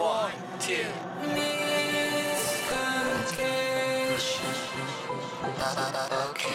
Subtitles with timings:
[0.00, 0.76] One, two.
[6.30, 6.46] Okay.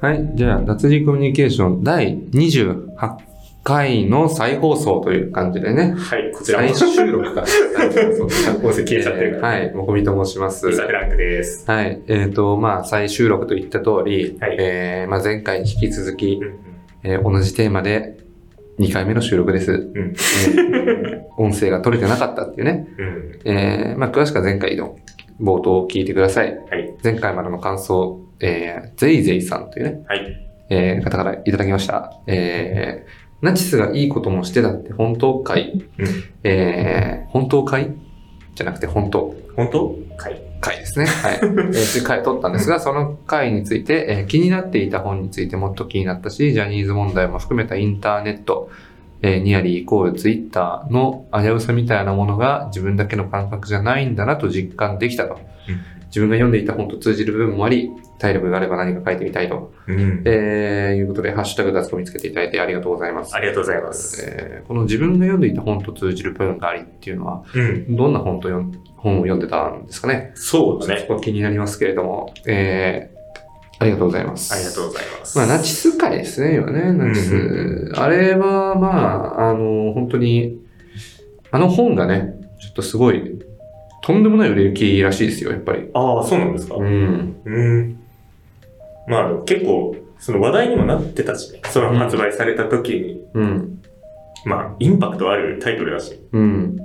[0.00, 0.30] はい。
[0.36, 2.86] じゃあ、脱字コミュニケーション第28
[3.64, 5.96] 回の再放送という感じでね。
[5.98, 7.44] はい、こちらも再収録か。
[7.44, 9.48] 再放送音声消えちゃってるから。
[9.48, 9.74] はい。
[9.74, 10.68] もこみと申します。
[10.68, 11.68] リサ・フランクです。
[11.68, 12.00] はい。
[12.06, 16.58] えっ、と、まあ、再収録と言った通り、はいえー、まあ、前回に引き続きう、ん
[17.02, 18.23] えー同じテーマで
[18.78, 19.72] 2回目の収録です。
[19.72, 19.98] うん。
[19.98, 20.14] え
[21.20, 22.86] ー音声が取れてなかったっていうね。
[22.98, 23.40] うん。
[23.44, 24.96] えー、まあ、詳しくは前回の
[25.40, 26.56] 冒頭を聞いてください。
[26.70, 26.94] はい。
[27.02, 30.20] 前回までの感想、えー、ゼイゼイさんというね、はい。
[30.70, 32.12] えー、方からいただきました。
[32.26, 36.06] えー、ナチスがいいこともしてたって本当かいうん。
[36.44, 37.92] えー、本当かい
[38.54, 39.96] じゃなくて本当本当？
[40.16, 40.40] はい。
[40.64, 41.06] 回ですね。
[41.06, 41.38] はい。
[41.42, 48.70] えー、という回を取ったんですが、その回について、えー気になっていた本についてもっと気になったし、ジャニーズ問題も含めたインターネット、
[49.22, 55.38] えーニアリーイコールツイッターの危うさみたいなものが自分だけの感覚じゃないんだなと実感できたと。
[55.68, 59.72] うん自分が読んでいた本と通じる部分もあり、体力があれば何か書いてみたいと。
[59.88, 60.22] うん。
[60.24, 63.34] えー、いうことで、ハッシュタグ脱コ見つけていただいてありがとうございます。
[63.34, 64.24] ありがとうございます。
[64.24, 67.96] えーこの自分が読んでいた本と通じる部分がありっていうのは、うん。
[67.96, 68.48] どんな本と
[68.96, 70.30] 本を読んでたんですかね？
[70.36, 71.00] そうだね。
[71.00, 74.54] そこ気になりますけれども、えー、ありがとうございます。
[74.54, 75.36] ありがとうございます。
[75.36, 77.34] まあ、ナチス界ですね、今ね、ナチス。
[77.34, 78.88] うんあれは、ま
[79.38, 80.58] あ、あの、本当に、
[81.50, 83.38] あの本がね、ちょっとすごい、
[84.06, 85.88] とんでもない売れ行きらしいですよ、やっぱり。
[85.94, 86.76] ああ、そうなんですか？
[86.76, 87.36] うん。
[87.44, 87.98] うん。
[89.08, 91.60] まあ、結構、その話題にもなってたしね。
[91.64, 93.82] その発売された時に、うん。
[94.44, 96.20] まあ、インパクトあるタイトルだし。
[96.32, 96.76] うん。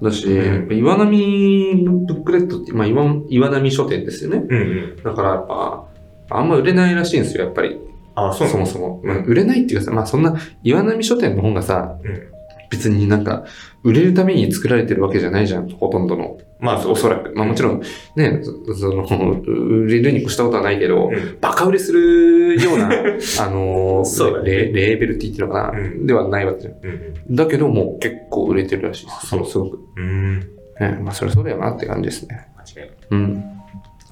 [0.00, 1.74] だし、うん岩波
[2.06, 4.44] ブックレットって、まあ岩、岩波書店ですよね。
[4.48, 4.96] うんうん。
[5.02, 5.84] だからやっぱ、
[6.30, 7.78] あんま売れないらしいんですよ、やっぱり。
[8.14, 8.48] ああ、そう。
[8.48, 9.00] そもそも。
[9.04, 12.22] まあ売れないっていうかさ、まあそんな、岩波書店の本がさ、うん。
[12.70, 13.44] 別になんか、
[13.82, 16.38] 売れるために作られてるわけじゃないじゃん、ほとんどの。
[16.60, 17.32] まあ、おそらく。
[17.34, 17.82] まあもちろん、
[18.16, 19.04] ね、そその、
[19.42, 21.38] 売れるに越したことはないけど、うん。
[21.40, 22.88] バカ売れするような、
[23.40, 26.74] あのーそうレ、レーベルって言ってるのかな、うんではないわけじゃん。
[26.74, 27.34] うん。
[27.34, 29.26] だけどもう結構売れてるらしいです。
[29.26, 29.78] そうすごく。
[29.96, 30.38] うん。
[30.78, 32.46] ね、まあそれそうだよなって感じですね。
[32.56, 32.96] 間違いない。
[33.10, 33.44] うん。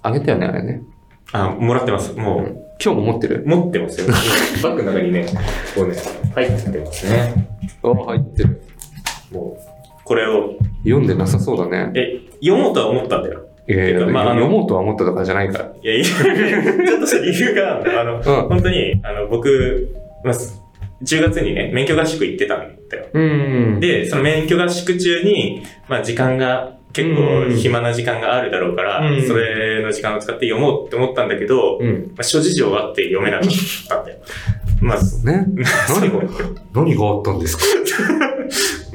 [0.02, 0.82] あげたよね、あれね。
[1.32, 2.14] あ、もらってます。
[2.14, 3.42] もう、今日も持ってる？
[3.46, 4.06] 持ってますよ。
[4.62, 5.26] バッグの中にね、
[5.74, 5.94] こうね、
[6.34, 7.46] 入ってますね。
[7.82, 8.62] あ、入ってる。
[9.32, 11.92] もう、これを、読んでなさそうだね。
[11.94, 13.48] え、読もうとは思ったんだよ。
[13.68, 15.72] いやいや、まあ読もうとは思ったとかじゃないから。
[15.82, 18.22] いや、いや、ちょっとした理由があの、うん。
[18.48, 19.94] 本当に、あの、僕、
[20.24, 20.34] まあ、
[21.02, 23.06] 10月にね、免許合宿行ってたんだよ。
[23.12, 23.80] うん。
[23.80, 32.06] で、その免許合宿中に、まあ、時間が、結構暇な時間があるだろうから、うんそれの時間を使って読もうって思ったんだけど、うん。
[32.08, 33.48] まあ、諸事情があって読めなかっ
[33.88, 34.18] たんだよ。
[34.80, 35.46] まあ、ね。
[35.88, 36.22] 何が、
[36.74, 37.64] 何があったんですか？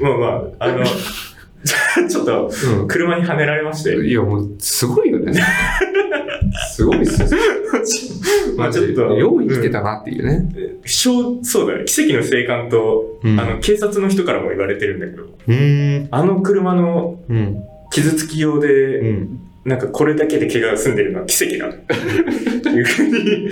[0.00, 0.26] まあま
[0.58, 0.84] あ、あの、
[2.08, 2.50] ちょっと、
[2.82, 4.04] う車にはねられまして、ん。
[4.04, 5.32] いや、もう、すごいよね。
[6.74, 7.40] すごいっすよ。
[8.56, 10.48] まあちょっとよう生きてたなっていうね。
[10.84, 16.08] 小そうだね、奇跡の生還と、うんあの、警察の人からも言われてるんだけど、うん。
[16.10, 17.62] あの車のうん。
[17.94, 19.40] 傷つき用で、うん。
[19.64, 21.68] なんかこれだけで怪我が済んでるのは奇跡だ。
[21.68, 23.48] っていうふうに、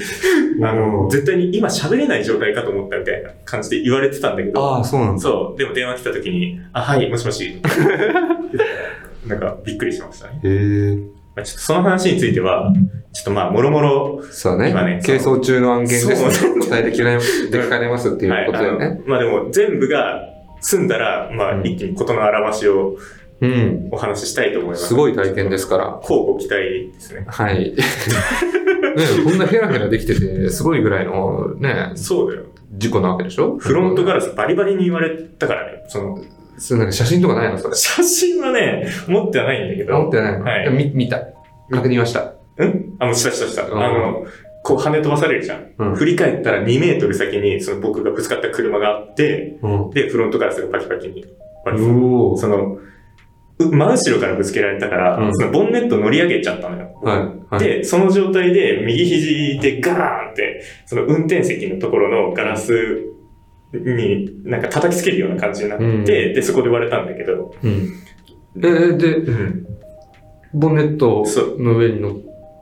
[0.62, 5.22] あの、絶対に今喋れない状態かと思ったみたいな感じで言われてたんだけど、ああ、そうなんだ。
[5.22, 7.62] そう、でも電話来た時に、あ、はい、もしもし。
[9.26, 10.40] なんかびっくりしましたね。
[10.42, 10.96] へえ。
[11.34, 12.72] まあ、ちょっとその話については、
[13.12, 14.70] ちょっとまあ、もろもろ、そうね。
[14.70, 16.66] 今ね係争中の案件ですそうね。
[16.66, 17.18] 答えできない、
[17.50, 20.20] できかねますっていうことだよはいまあでも全部が
[20.60, 22.96] 済んだら、まあうん一気に事の表しをうん。
[23.90, 24.88] お話ししたいと思います。
[24.88, 26.00] すごい体験ですから。
[26.02, 26.56] こうご期待
[26.92, 27.24] ですね。
[27.26, 27.74] はい。
[27.74, 27.74] ね
[29.24, 32.44] こんなヘラヘラできてて、すごいぐらいのね、そうだよ。
[32.72, 33.56] 事故なわけでしょ？
[33.58, 35.82] フロントガラスバリバリに言われたからね。
[35.88, 36.18] その、
[36.58, 37.58] それなんか写真とかないの？
[37.58, 37.74] それ。
[37.74, 39.98] 写真はね、持ってはないんだけど。
[39.98, 40.44] 持ってないの？
[40.44, 41.20] はいみ見た。
[41.70, 42.34] 確認はした。
[42.58, 42.96] うん？
[42.98, 43.62] あ、もうしたしたした。
[43.64, 44.24] うんあの、
[44.62, 45.66] こう跳ね飛ばされるじゃん。
[45.78, 49.90] うん振り返ったら2メートル先にその僕がぶつかった車があって、うん。
[49.90, 51.24] で、フロントガラスがパキパキに
[51.64, 52.80] 割れておその、う
[53.70, 56.98] 真後ろからぶつけられたから、うんそのボンネット乗り上げちゃったのよ。
[57.02, 57.54] はい。
[57.54, 57.64] はい。
[57.64, 62.72] で、その状態で右肘でガーンって、その運転席のところのガラス
[63.72, 67.88] になんか叩きつけるような感じになって、うんで、そこで割れたんだけど、うん。
[68.56, 69.66] え、で、うん、
[70.52, 71.24] ボンネット
[71.58, 72.18] の上に乗っ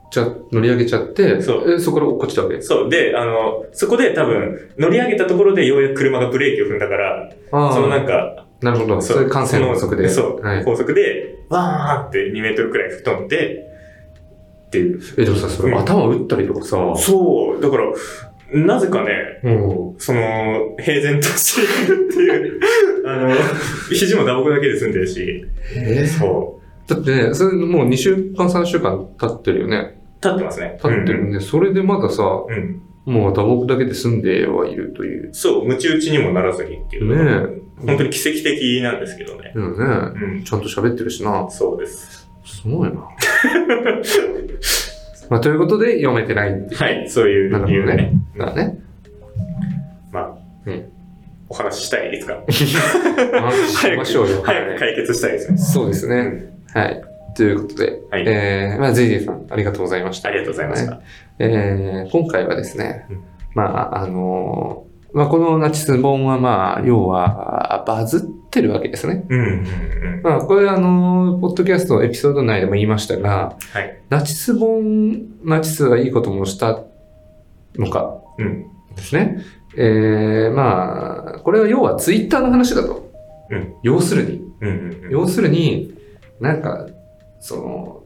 [0.09, 2.61] ちゃ、乗り上げちゃって、そうえそこから落っこちたわけ？
[2.61, 2.89] そう。
[2.89, 9.01] で、あの、そこで多分、乗り上げたところでようやく車がブレーキを踏んだから、あそのなんあ、か、なるほど。
[9.01, 10.07] それ感染の法則で。
[10.09, 10.65] そう、はい。
[10.65, 13.71] 高速で、わーって2メートルくらい吹っ飛んで、
[14.67, 15.01] っていう。
[15.17, 17.83] え、でもさ、それうん頭打ったりとかさ、そう、だから、
[18.53, 19.11] なぜかね、
[19.43, 19.49] う
[19.95, 19.95] ん。
[19.97, 21.55] その、平然とし
[21.85, 22.59] ているっていう
[23.07, 23.35] あの、
[23.89, 29.95] 肘も打撲だけで済んでるし、えそだってね、それもう2週間3週間経ってるよね。
[30.21, 30.23] う。
[30.23, 30.77] 立ってますね。
[30.81, 32.81] 経ってるんで、それでまださ、うん。
[33.05, 33.13] うん。
[33.13, 35.33] もう打撲だけで済んではいるという。
[35.33, 37.49] そう、ムチ打ちにもならずにっていう。
[37.55, 39.53] ね本当に奇跡的なんですけどね。
[39.55, 39.57] え。
[39.57, 39.85] うんね。
[40.35, 40.43] うん。
[40.43, 41.49] ちゃんと喋ってるしな。
[41.49, 42.29] そうです。
[42.45, 42.95] すごいな。
[45.29, 46.81] まあ、ということで読めてないっていう。
[46.81, 48.13] はい、そういう理由でね。。
[48.37, 48.79] だからね。
[50.11, 50.91] まあ、うん
[51.51, 52.35] お話ししたいですか
[53.41, 54.41] まあしましょうよ。
[54.41, 55.57] 早く解決したいですね。
[55.57, 56.53] そうですね。
[56.73, 57.01] はい。
[57.35, 60.29] ということで、はいえー、まあ、ゼイゼイさん、ありがとうございました。
[60.29, 61.01] ありがとうございましはた。
[61.39, 63.23] えー、今回はですね、うん
[63.53, 69.25] まあ、あのーまあ、このナチス本は、まあ、要は、バズってるわけですね。
[69.27, 69.49] うん、うん、う
[70.19, 70.21] ん。
[70.23, 74.01] まあ、これ、あのーポッドキャストエピソード内でも言いましたが、はい。
[74.09, 76.79] ナチス本、ナチスがいいこともした
[77.75, 78.67] のかうん。
[78.95, 79.41] ですね。
[79.75, 83.09] えー、まあ、これは要はツイッターの話だと。
[83.49, 84.41] うん要するに。
[84.61, 84.69] うん、
[85.03, 85.11] うん。
[85.11, 85.93] 要するに、
[86.39, 86.87] なんか、
[87.41, 88.03] その、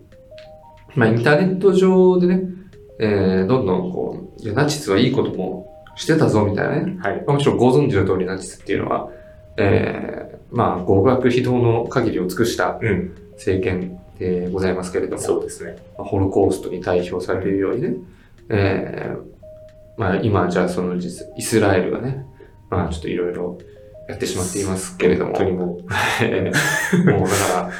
[0.95, 2.41] まあ、インターネット上でね、
[2.99, 6.97] えー、どんどんこう、いやナチスはいいこともしてたぞ、みたいなね。
[6.99, 7.23] はい。
[7.27, 9.09] まあもちろんご存知の通りナチスっていうのは、
[9.57, 13.15] えー、まあ、極悪非道の限りを尽くしたうん。
[13.33, 15.75] 政権でございますけれども、そうですね。
[15.97, 17.95] まあホロコーストに代表されるようにね、
[18.49, 19.21] えー、
[19.97, 22.25] まあ今じゃあその実イスラエルがね、
[22.69, 23.57] まあちょっといろいろ
[24.07, 25.79] やってしまっていますけれども、本当にも
[26.23, 27.71] えーもうだから、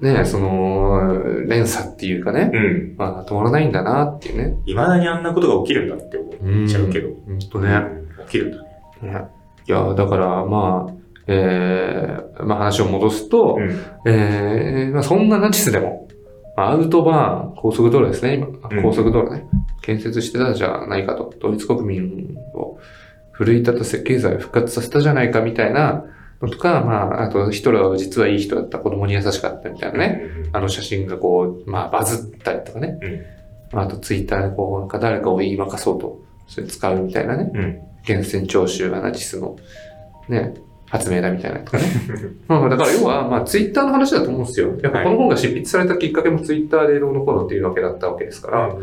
[0.00, 2.94] ね、その、連鎖っていうかね、う、うん。
[2.96, 4.56] まあ止まらないんだなっていうね。
[4.64, 7.08] 未だにあんなことが起きるんだって思っちゃうけど。
[7.26, 7.70] ほんとね。
[7.70, 8.68] うん起きるんだね。
[9.02, 9.24] ね
[9.66, 10.92] いや、だからまあ、
[11.26, 14.10] えー、まあ話を戻すと、うん。
[14.10, 16.08] えーまあ、そんなナチスでも、
[16.56, 18.46] まあアウトバーン、高速道路ですね、今。
[18.46, 19.46] うん高速道路ね。
[19.82, 21.32] 建設してたじゃないかと。
[21.40, 22.78] ドイツ国民を
[23.32, 26.04] 奮い立たせ、経済を復活させたじゃないかみたいな
[26.40, 30.22] のとか、まあ、あとヒトラーは実はいい人だった、子供に優しかったみたいなね。
[30.52, 32.98] あの写真がこう、まあバズったりとかね。
[33.72, 37.50] あ、あとツイッターでこう、なんか誰かを言いまかそうと、それ使うみたいなね。
[37.52, 37.60] うん。
[37.60, 37.80] うん。
[38.06, 39.56] 源泉徴収がナチスの、
[40.28, 40.54] ね、
[40.86, 41.84] 発明だみたいなとかね。
[42.48, 44.74] まあだから要は、まあツイッターの話だと思うんですよ。
[44.82, 48.76] やっぱこの本が執筆されたきっかけもツイッターでどうのこうのっていうわけだったわけですから。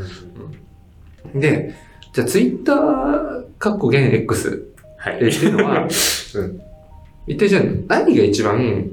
[1.34, 1.74] で、
[2.14, 4.68] じゃあツイッター、かっこ現 X
[4.98, 5.16] はい。
[5.16, 6.62] っていうのは、うん、
[7.28, 8.90] 一体じゃあ何が一番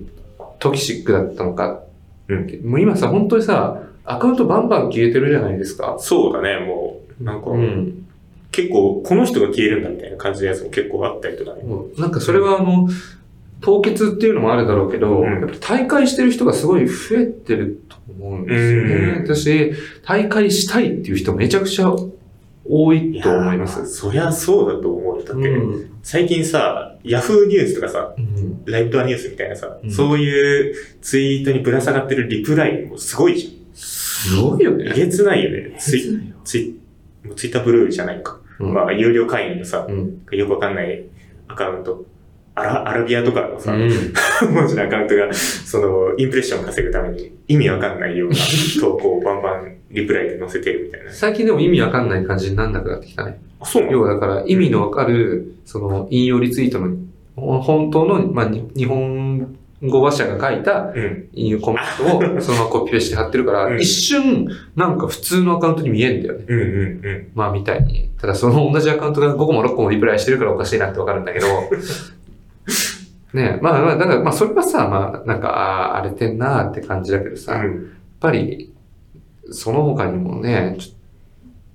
[0.59, 1.81] トキシックだったのか。
[2.29, 5.97] うんもう今さ、本当にさ、アカウントバンバン消えてるじゃないですか。
[5.99, 8.07] そうだね、もう、なんか、うん。
[8.51, 11.63] 結構、この人が消えるんだみたいな感じのやつも結構あったりとかね。
[11.63, 12.89] もうなんかそれはあの、
[13.61, 18.95] 凍結っていうのもあるだろうけど、うんやっぱ大会してる人がすごい増えてると思うんですよね。
[18.95, 19.73] うん私、
[20.07, 21.91] 大会したいっていう人めちゃくちゃ
[22.65, 23.87] 多いと思います。
[23.87, 25.25] そりゃそうだと思うよ。
[25.25, 34.79] だって、うん最近さ、ヤフーニュースとかさ、うんライブドアニュースみたいなさ、うんそういうツイートにぶら下がってるリプライもすごいじすごいよゃん。
[34.79, 34.91] ね。
[34.91, 35.77] えげつないよね。
[35.79, 36.03] ツイ
[36.45, 36.79] ツイ
[37.25, 38.39] もうツイッターブルーじゃないのか。
[38.61, 40.23] うんまあ、有料会員のさ、うん。
[40.31, 41.05] よくわかんない
[41.49, 42.05] アカウント、
[42.55, 43.91] アラアラビアとかのさ、うん
[44.55, 48.37] 文字のアカウントが、その、インプレッションを稼ぐために意味わかんないような
[48.81, 51.11] 投稿をバンバンリプライで載せてるみたいな。
[51.13, 53.41] 最近でも意味わかんない感じになんなくなってきたね。
[53.61, 56.97] あ、そう要はだから意味のわかる、その引用リツイートの、
[57.37, 61.29] ほ本当の、まあ、に日本語話者が書いたうん。
[61.33, 66.45] 引用コメントを そのままコピペして貼ってるから、うん一瞬、なんか普通のアカウントに見えるんだよね。
[66.49, 66.69] うんうんう
[67.11, 67.27] ん。
[67.35, 68.11] まあ、みたいに。
[68.21, 71.47] ただ、その同じアカウントが5個も6個もリプライしてるからおかしいなってわかるんだけど、
[73.35, 77.89] ねえ、まあまあ、だから、まあ、それはさ、まあ、なんか、ああ、荒れてんなって感じだけどさ、やっうん。
[78.21, 78.72] ぱり、
[79.51, 80.95] その他にもね、ちょっ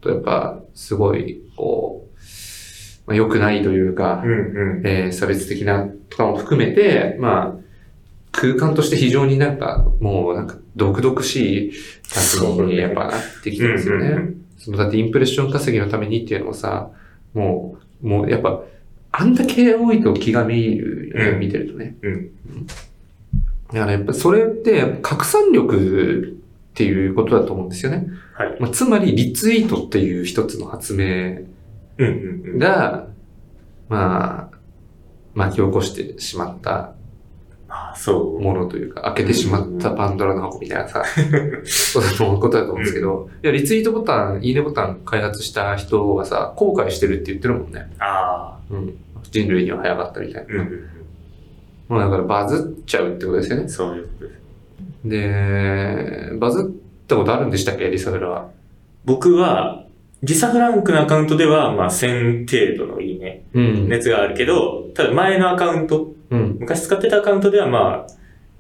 [0.01, 2.17] とやっぱ、すごい、こう、
[3.07, 4.87] まあ、良くないというか、うんうん。
[4.87, 7.61] えー差別的なとかも含めて、まあ、
[8.31, 11.71] 空間として非常になんか、もうなんか、毒々しい
[12.37, 14.07] 感じにやっぱなってきてますよね。
[14.07, 16.89] うんうんそのだってインプレッション稼ぎのためにっていうのもさ、
[17.33, 18.63] もう、もうやっぱ、
[19.11, 21.95] あんだけ多いと気がめいるよね、うん見てるとね。
[22.01, 22.31] うん。
[23.71, 26.36] だからやっぱそれって、拡散力
[26.77, 28.07] っていうことだと思うんですよね。
[28.35, 28.55] はい。
[28.59, 31.39] まあ、つまり、リツイートっていう一つの発明。
[32.59, 33.07] が、
[33.89, 34.57] まあ、
[35.33, 36.93] 巻き起こしてしまった
[37.67, 38.39] あ、そう。
[38.39, 41.03] ものというか、開けてしまったパンドラの箱みたいなさ、
[41.65, 47.91] そうことだと思うんですけど、いや、リツイートボタン、いいねボタン開発した人はさ、後悔してるって言ってるもんね。
[47.97, 48.93] あうん。
[49.31, 50.53] 人類には早かったみたいな。
[50.53, 50.87] うんうん。
[51.89, 53.67] もうだからバズっちゃうってことですよね。
[53.67, 54.36] そういうことです。
[55.03, 58.49] で、バズったことあるんでしたっけ、リサベラは。
[59.05, 59.85] 僕は、
[60.23, 63.87] リサ・フランクのアカウントでは、まあ、1000程度のいいね、うん。
[63.87, 66.57] 熱があるけど、ただ前のアカウント、うん。
[66.59, 68.07] 昔使ってたアカウントでは、まあ、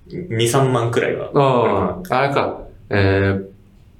[0.09, 1.31] 2、3万くらいは。
[1.33, 2.61] ああ、あれか。
[2.89, 3.47] えー、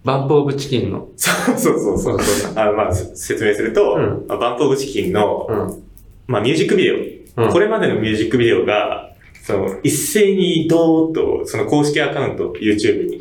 [0.06, 1.10] バンプオブチキンの。
[1.18, 2.54] そうそうそうそう。
[2.56, 5.84] あまあ、せ説明すると、うんまあ、バンプオブチキンの、うん。
[6.28, 7.18] まあ、ミュージックビデオ、うん
[7.52, 9.12] これまでのミュージックビデオが、
[9.48, 13.18] その、一斉にドーッと、その公式アカウント、YouTube に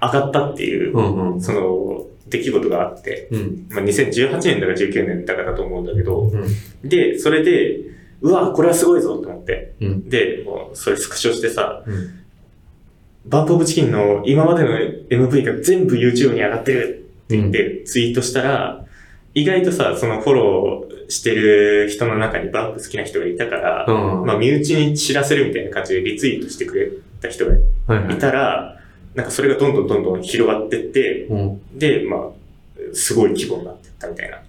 [0.00, 1.40] 上がったっていう、うんうん。
[1.40, 3.66] その、出来事があって、うん。
[3.68, 6.88] まあ、2018年だか19年だかだと思うんだけど、うん。
[6.88, 7.80] で、それで、
[8.20, 10.08] うわ、これはすごいぞと思って、うん。
[10.08, 12.10] で、もう、それスクショしてさ、うん。
[13.24, 14.70] バンプオブチキンの今までの
[15.10, 18.84] MV が全部 YouTube に上がってるって言ってツイートしたら、
[19.34, 24.26] 意外とさ、そのフォローしてる人の中にバンプ好きな人がいたから、うん。
[24.26, 28.18] まあ身内に知らせるみたいな感じでリツイートしてくれた人がいはいはい。
[28.18, 28.80] たら、
[29.14, 31.78] なんかそれがどんどんどんどん広がってって、うん。
[31.78, 32.20] で、まあ、
[32.92, 34.42] すごい規模になってったみたいな。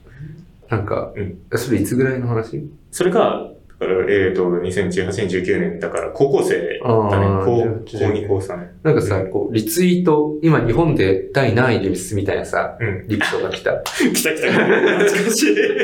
[0.70, 2.70] なんかうん、それいつぐらいの話？
[2.92, 3.50] それが、
[3.80, 7.28] えっ、と、2018年、19年、だから高校生だね。
[7.46, 8.68] 高じゃあ高2、高3。
[8.82, 13.08] なんかさ、こう、リツイート、今日本で第何位ですみたいなさ、うん。
[13.08, 13.80] リプトが来た。
[13.86, 14.52] 来た来た。
[14.52, 15.76] 懐かしい。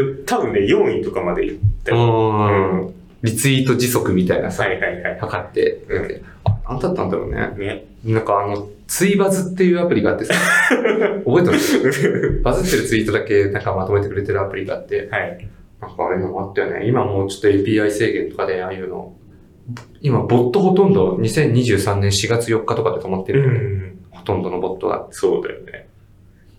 [0.00, 2.92] うん、多分ね、4位とかまで行ったん。
[3.22, 5.18] リツイート時速みたいなさ、はいはいはい。
[5.18, 7.50] 測って、うんあ、なんだったんだろうね。
[7.56, 7.84] ね。
[8.04, 10.34] なんかあの、ツイバズっていうアプリがあってさ、
[11.24, 12.40] 覚えてます？
[12.44, 15.48] バズってるツイートだけなんかまとめてくれてるアプリがあって、はい。
[15.86, 16.86] なんかああいうのもあったよね。
[16.86, 19.14] 今もうちょっと API 制限とかでああいうの、
[20.00, 23.98] 今ボットほとんど2023年4月4日とかで止まってうるよね、ん。
[24.10, 25.06] ほとんどのボットが。
[25.10, 25.88] そうだよね。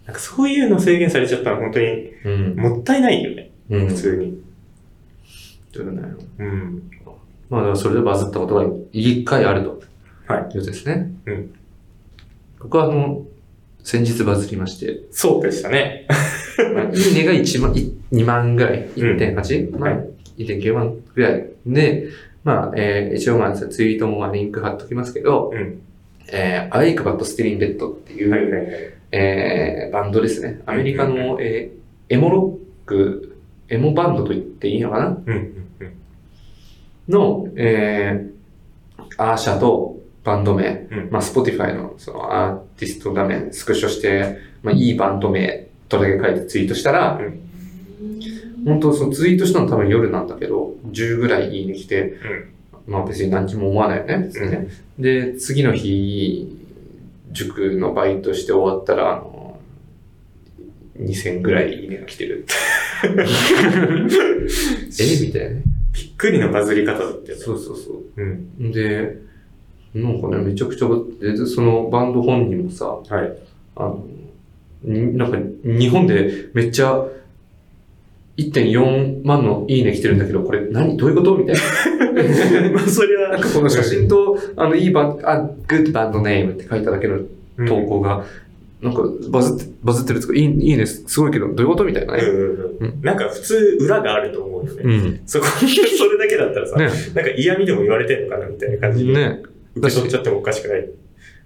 [0.05, 1.86] なんかそういうの制限されちゃったら本当に
[2.25, 2.55] うん。
[2.55, 3.51] もったいないよね。
[3.69, 3.88] うん。
[3.88, 4.41] 普通に。
[5.74, 6.01] そうだね。
[6.39, 6.84] うん。
[7.50, 9.81] まあ、それでバズったことが一回あると。
[10.27, 11.12] はいいうことですね。
[11.25, 11.53] うん。
[12.60, 13.25] 僕はあの、
[13.84, 16.07] 先日バズりまして、そうでしたね。
[16.75, 20.03] まあ、いいねが1万、い2万ぐらい、1.8、まあは、
[20.37, 22.07] 1.9万ぐらいで、
[22.43, 25.81] まあ、えー一応まあ、ツイートもまあリンク貼っときますけど、うん。
[26.31, 28.65] えー、アイクバット・スティリン・レッドっていう、はいはいはい。
[29.11, 30.61] えーバンドですね。
[30.65, 31.77] アメリカの、えー
[32.09, 33.37] エモロック、
[33.67, 35.07] エモバンドと言っていいのかな？
[35.07, 35.17] うん。
[35.25, 35.67] うん。
[35.79, 35.93] うん。
[37.09, 47.41] の、えー、アー写とバンド名、うんまあ、Spotify のそのアーティスト画面スクショして、まあ、いいバンド名とだけ書いてツイートしたら、うん
[48.65, 52.17] 本当そのツイートしたの多分夜なんだけど、10ぐらいいいね来て、
[52.87, 54.67] まあ別に何時も思わないよね、別にね。
[54.99, 56.57] で、次の日、
[57.31, 59.59] 塾のバイトして終わったら、あの、
[60.99, 62.45] 2000ぐらいいいねが来てる。
[64.99, 65.25] え？
[65.25, 65.63] みたいなね。
[65.93, 67.43] びっくりのバズり方だったよね。
[67.43, 68.21] そうそうそう。
[68.21, 68.71] うん。
[68.71, 69.17] で、
[69.93, 70.87] なんかね、めちゃくちゃ、
[71.19, 73.37] でそのバンド本人もさ、はい。
[73.75, 74.05] あの、
[74.83, 77.03] になんか日本でめっちゃ
[78.38, 80.96] 1.4万のいいね来てるんだけど、これ何？
[80.98, 81.36] どういうこと？
[81.38, 81.62] みたいな。
[82.72, 87.17] まあ、それは、なんかこの写真と、あの、いいバン、あ、good band name って書いただけの
[87.58, 88.24] うん投稿が、
[88.82, 89.01] なんか
[89.32, 91.84] バズって、バズってるとか、いい、いいね、すごいけど、どういうこと？
[91.84, 92.22] みたいなね。
[93.01, 94.82] なんか普通裏があると思うよね。
[94.84, 95.20] うん。
[95.25, 95.65] そこ、そ
[96.06, 96.89] れだけだったらさ、ね。
[97.15, 99.41] なんか嫌味でも言われてんのかなみたいな感じで、ね。
[99.75, 100.88] 受け取っちゃってもおかしくない。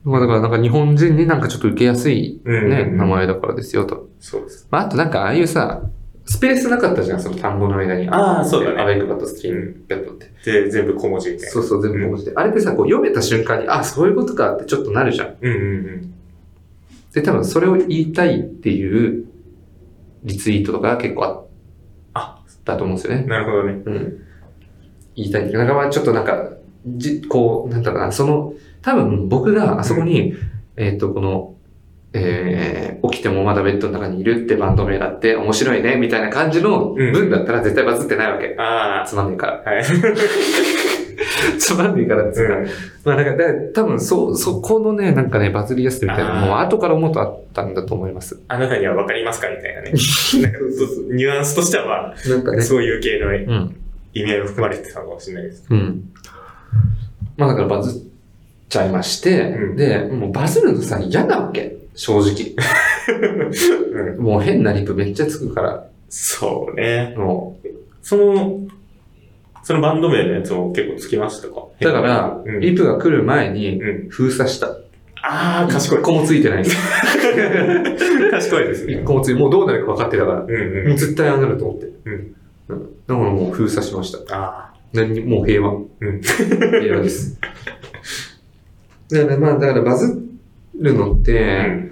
[0.03, 4.09] まあだからなんか日本人になんかちょっと受けやすいうんね、名前だからですよと。
[4.19, 4.67] そうです。
[4.71, 5.83] まああとなんかああいうさ、
[6.25, 8.07] スペースなかったじゃん、その単語の間に。
[8.09, 10.31] ああそうだねアベイクバットスキンベッドって。
[10.45, 11.51] で、全部小文字みたいな。
[11.51, 12.33] そうそう、全部文字で。
[12.35, 15.35] あれってさ、こう読めた瞬間に、あ、そういうことかってちょっとなるじゃん。
[15.41, 15.63] うんうんう
[15.97, 16.13] ん。
[17.13, 19.25] で、多分それを言いたいっていう
[20.23, 21.45] リツイートとかが結構あっ
[22.13, 23.25] あたと思うんですよね。
[23.25, 23.81] なるほどね。
[23.85, 24.25] うん。
[25.15, 26.51] 言いたいんだけど、なんかまあちょっとなんか、
[26.85, 30.33] じ、こう、なんだろうな、その、多分僕があそこに、
[30.77, 31.55] えっ、と、この、
[32.13, 38.55] えー、起きてもまだベッドの中にいるってバンド名だって面白いね、みたいな感じのうん文だったら絶対バズってないわけ。
[38.57, 39.63] あつまんねえから。
[39.65, 39.83] あ、はい。
[41.57, 42.57] つまんねえからっつうか。
[42.57, 42.67] うん
[43.03, 48.39] まあなんか、だ多分そ、そこのね、なんかね、バズりやすさみたいなのもあー後から思うとあったんだと思います。
[48.47, 49.91] あなたにはわかりますかみたいなね。
[50.41, 50.59] なんか
[51.11, 52.61] ニュアンスとしてはまあ、なんかね。
[52.61, 53.75] そういう系のうん。
[54.13, 55.65] 意味合いも含まれてたのかもしれないです。
[55.69, 56.03] うん。
[57.37, 58.01] まあだからバズっ
[58.69, 61.77] ちゃいまして、うんで、もうバズるのさ、嫌なわけ。
[61.95, 62.55] 正直。
[64.17, 64.23] うん。
[64.23, 67.13] もう変なリプめっちゃつくから、そうね。
[67.17, 67.59] も
[68.01, 68.59] その、
[69.63, 71.61] そのバンド名のやつも結構つきましたか？
[71.79, 71.83] う。
[71.83, 74.09] だから、うん、リプが来る前にうん。
[74.09, 74.67] 封鎖した。
[75.23, 76.01] ああ、賢い一。
[76.01, 76.63] 個もついてない。
[78.31, 78.93] 賢いですね。
[79.01, 80.91] 一個もついて、もうどうなるか分かってたから、もうんうん。
[80.93, 81.87] う絶対ああなると思って。
[82.05, 82.13] うん。
[82.69, 82.79] うん。
[83.07, 84.19] だからもう封鎖しました。
[84.35, 85.73] あ何にもう平和。
[85.73, 87.39] うん平和です。
[89.11, 90.21] だからまあ、だからバズ
[90.75, 91.91] るのって。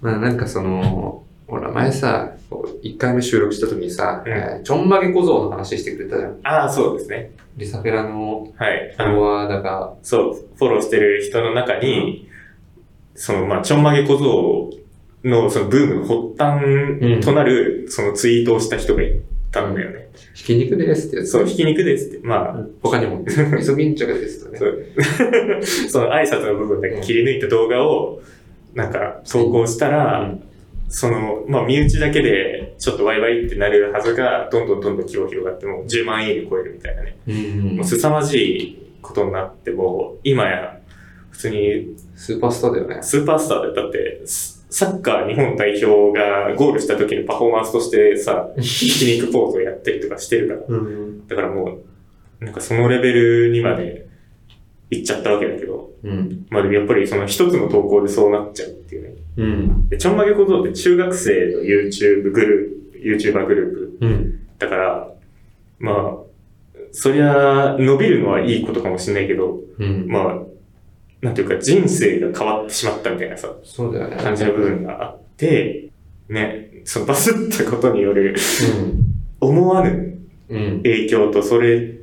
[0.00, 6.38] まあなんかその、ほら前さ、こう1回目収録した時にさ、うんえーちょんまげ小僧の話してくれたじゃん。
[6.42, 7.32] ああ、そうですね。
[7.56, 8.94] リサフェラのはい。
[8.96, 12.28] フォロワーだが、そう、フォローしてる人の中に、
[13.14, 14.70] その、まあ、ちょんまげ小僧
[15.24, 20.08] の、そのブームの発端となる、そのツイートをした人がいたんだよね。
[20.34, 21.30] ひき肉ですってやつ。
[21.30, 22.26] そう、ひき肉ですって。
[22.26, 24.66] まあ、他にも、イソギンチャクですとねそ。
[24.66, 28.20] う その挨拶の部分だけ切り抜いた動画を、
[28.74, 30.42] なんか、投稿したら、うん
[30.88, 37.16] その、まあ、身内だけで、ちょっとワイワイってなるはずが、どんどんどんどん規模広がって、もう10万いいね超えるみたいなね。
[37.26, 40.78] うんもう凄まじいことになって、もう、今や、
[41.30, 42.98] 普通にスーパースターだよね。
[43.02, 50.60] スーパースターで、だって、スサッカー日本代表がゴールした時のパフォーマンスとしてさ、ひき肉ポーズをやったりとかしてるから。
[50.66, 51.28] うん。
[51.28, 51.78] だからも
[52.40, 54.08] う、なんかそのレベルにまで
[54.90, 56.46] 行っちゃったわけだけど、うん。
[56.50, 59.14] まあでもやっぱりその一つの投稿でそうなっちゃうっていうね。
[59.36, 59.88] うん。
[59.90, 64.40] で、ちょんまげ小僧って中学生の YouTube グループ、YouTuber グループうん。
[64.58, 65.08] だから、
[65.78, 70.08] まあ、そりゃ伸びるのはいいことかもしれないけど、うん。
[70.08, 70.53] まあ、
[71.24, 74.16] なんていうか人生が変わってしまったみたいなさ、そうだよね。
[74.16, 75.88] 感じの部分があって、
[76.28, 78.36] ね、そのバズったことによる
[79.40, 80.18] 思わぬ
[80.50, 80.56] うん。
[80.56, 80.76] うん。
[80.82, 81.94] 影響と、それ、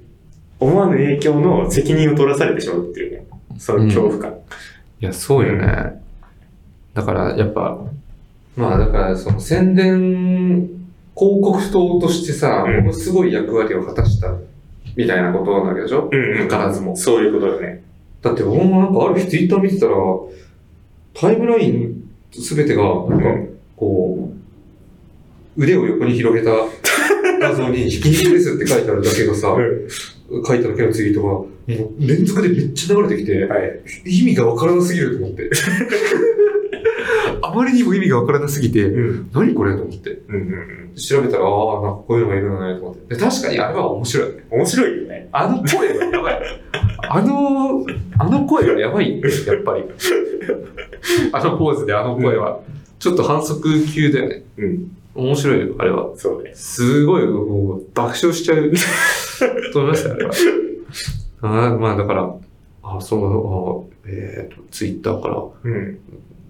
[0.60, 3.26] 思わぬ影響の責任を取らされてしまうっていうね、
[3.58, 4.34] その恐怖感。
[5.00, 6.02] いや、そうよね。
[6.96, 7.80] だから、やっぱ、
[8.56, 10.68] まあ、だから、その宣伝、
[11.16, 14.34] 広告塔としてさ、うんものすごい役割を果たした、
[14.96, 16.10] みたいなことなわけでしょ？
[16.12, 16.96] うんうん図らずも。
[16.96, 17.84] そういうことだね。
[18.22, 19.96] だって、俺もなんかある日ツイッター見てたら、
[21.14, 24.32] タイムラインすべてが、なんか、こ
[25.58, 26.52] う、腕を横に広げた
[27.40, 29.56] 画像に、 ひき肉ですって書いてあるだけがさ、
[30.48, 33.82] 書いただけのツイートが、もう連続でめっちゃ流れてきて、はい。
[34.06, 35.50] 意味がわからなすぎると思って。
[37.44, 39.30] あまりにも意味がわからなすぎて、うん。
[39.34, 40.12] 何これと思って。
[40.28, 43.16] うんうん調べたら、ああ、なんかこういうのがいるんだねと思って。
[43.16, 44.30] で確かにあれは面白い。
[44.30, 44.60] うん。
[44.60, 45.30] 面白いよね。
[45.32, 46.42] あの声がやばい。
[47.10, 47.86] あの、
[48.20, 49.86] あの声がやばいやっぱり。
[51.32, 52.60] あのポーズであの声は。
[53.00, 54.44] ちょっと反則級だよね。
[54.58, 54.92] うん。
[55.16, 56.12] 面白いよ、あれは。
[56.16, 56.52] そうね。
[56.54, 58.72] すごい、もう爆笑しちゃう
[59.74, 60.32] と思いましたよ、あれは。
[61.42, 62.34] あーまあだから、
[62.84, 66.00] あそう、あえっ、と、ツイッターから、うん。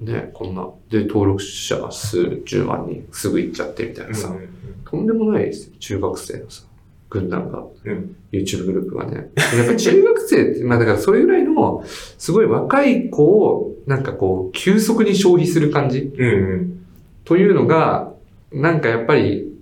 [0.01, 4.49] ね、こんな、で、登録者数10万人すぐ行っちゃってみたいなさ、うん。
[4.83, 6.63] とんでもないですよ、中学生のさ、
[7.09, 8.15] 軍団が、うん。
[8.31, 9.29] YouTube グループがね。
[9.57, 11.83] やっぱ中学生って、 まあだからそれぐらいの、
[12.17, 16.11] すごい若い子を、なんかこう、急速に消費する感じ。
[16.17, 16.79] うんうん。
[17.23, 18.11] というのが、
[18.51, 19.53] なんかやっぱり、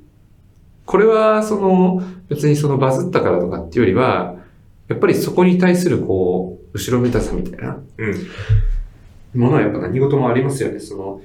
[0.86, 4.38] これはその、別にそのバズったからとかっていうよりは、
[4.88, 7.78] やっぱりそこに対するこう、後ろめたさみたいな。
[7.98, 8.16] うん。
[9.34, 10.80] ものはやっぱ何事もありますよね。
[10.80, 11.22] その、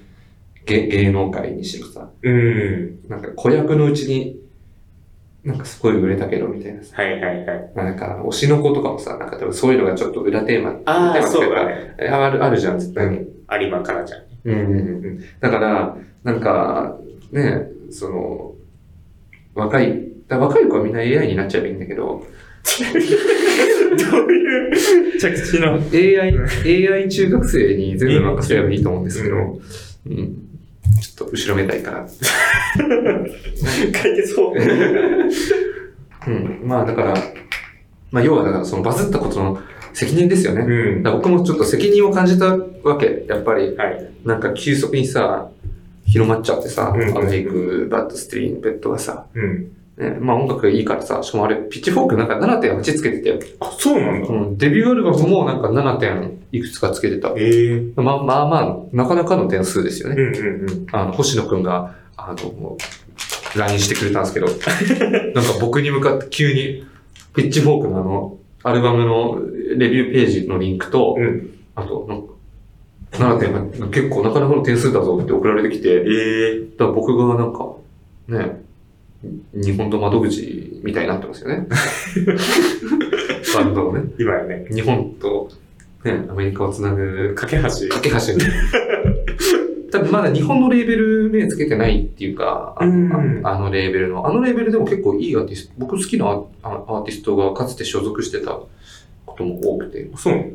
[0.66, 2.08] 芸芸能界にしろさ。
[2.22, 2.98] うん。
[3.08, 4.40] なんか子役のうちに、
[5.44, 7.02] なんかすごい売れたけどみたいなさ。
[7.02, 7.72] はいはいはい。
[7.74, 11.94] まあなんか、推しの子とかもさ、なんか多分そういうのがちょっと裏テーマ、ああ、そうだね。
[11.98, 13.18] えある、あるじゃん、絶対に。
[13.60, 14.22] 有馬かなちゃん。
[14.44, 15.24] うんうんうん。
[15.40, 16.98] だから、なんか、
[17.30, 18.54] ね、その、
[19.54, 22.26] 若い、だ若い子はみんな AI になっちゃえばいいんだけど、
[23.96, 26.35] どういう着地の？AI、
[27.02, 29.61] AI 中学生に全部任せればいいと思うんですけど、う
[30.07, 30.44] うん。
[31.00, 32.09] ちょっと後ろめたいから。
[32.09, 32.14] 書
[34.09, 34.54] いてそう。
[36.26, 36.61] うん。
[36.64, 37.14] まあだから、
[38.11, 39.59] まあ要はだからそのバズったことの
[39.92, 40.61] 責任ですよね。
[40.62, 41.02] うん。
[41.02, 43.24] 僕もちょっと責任を感じたわけ。
[43.28, 44.11] やっぱり、はい。
[44.24, 45.50] なんか急速にさ、
[46.07, 49.72] 広まっちゃってさ、うんアメイク、バッドステリーン、ベッドがさ、うん。
[49.96, 53.38] ね、まあ音楽がいいからさ、しかもあれ、ピッチフォークなんか7.8つけてたよ。
[53.61, 54.28] あ、そうなんだ。
[54.28, 55.98] うん、デビューアルバムもなんか 7.
[55.98, 57.33] 点いくつかつけてた。
[57.37, 57.83] ええ。
[57.96, 60.16] まあまあまあ、なかなかの点数ですよね。
[60.16, 60.87] うんうんうん。
[60.92, 62.76] あの、星野くんが、あの、
[63.57, 64.46] LINE してくれたんですけど、
[65.35, 66.85] なんか僕に向かって急に、
[67.37, 69.38] ピッチフォークのあの、アルバムの
[69.76, 71.50] レビューページのリンクと、うん。
[71.74, 76.61] あと、なんか、7点、結構なかなかの点数だぞって送られてきて、ええ。
[76.78, 77.74] だから僕がなんか、
[78.28, 78.63] ね、
[79.52, 81.66] 日本の窓口みたいになってますよね。
[83.54, 84.12] バンドのね。
[84.18, 84.66] 今やね。
[84.70, 85.50] 日本と、
[86.04, 87.62] ね、アメリカをつなぐ架け橋。
[87.88, 88.42] 架け橋に。
[89.92, 98.58] 多分まだ日本のレーベル名つけてないっていうか、あのレーベルの、あのレーベルでも結構いいアーティスト、僕好きなアーティストがかつて所属してた
[99.24, 100.54] ことも多くて、そう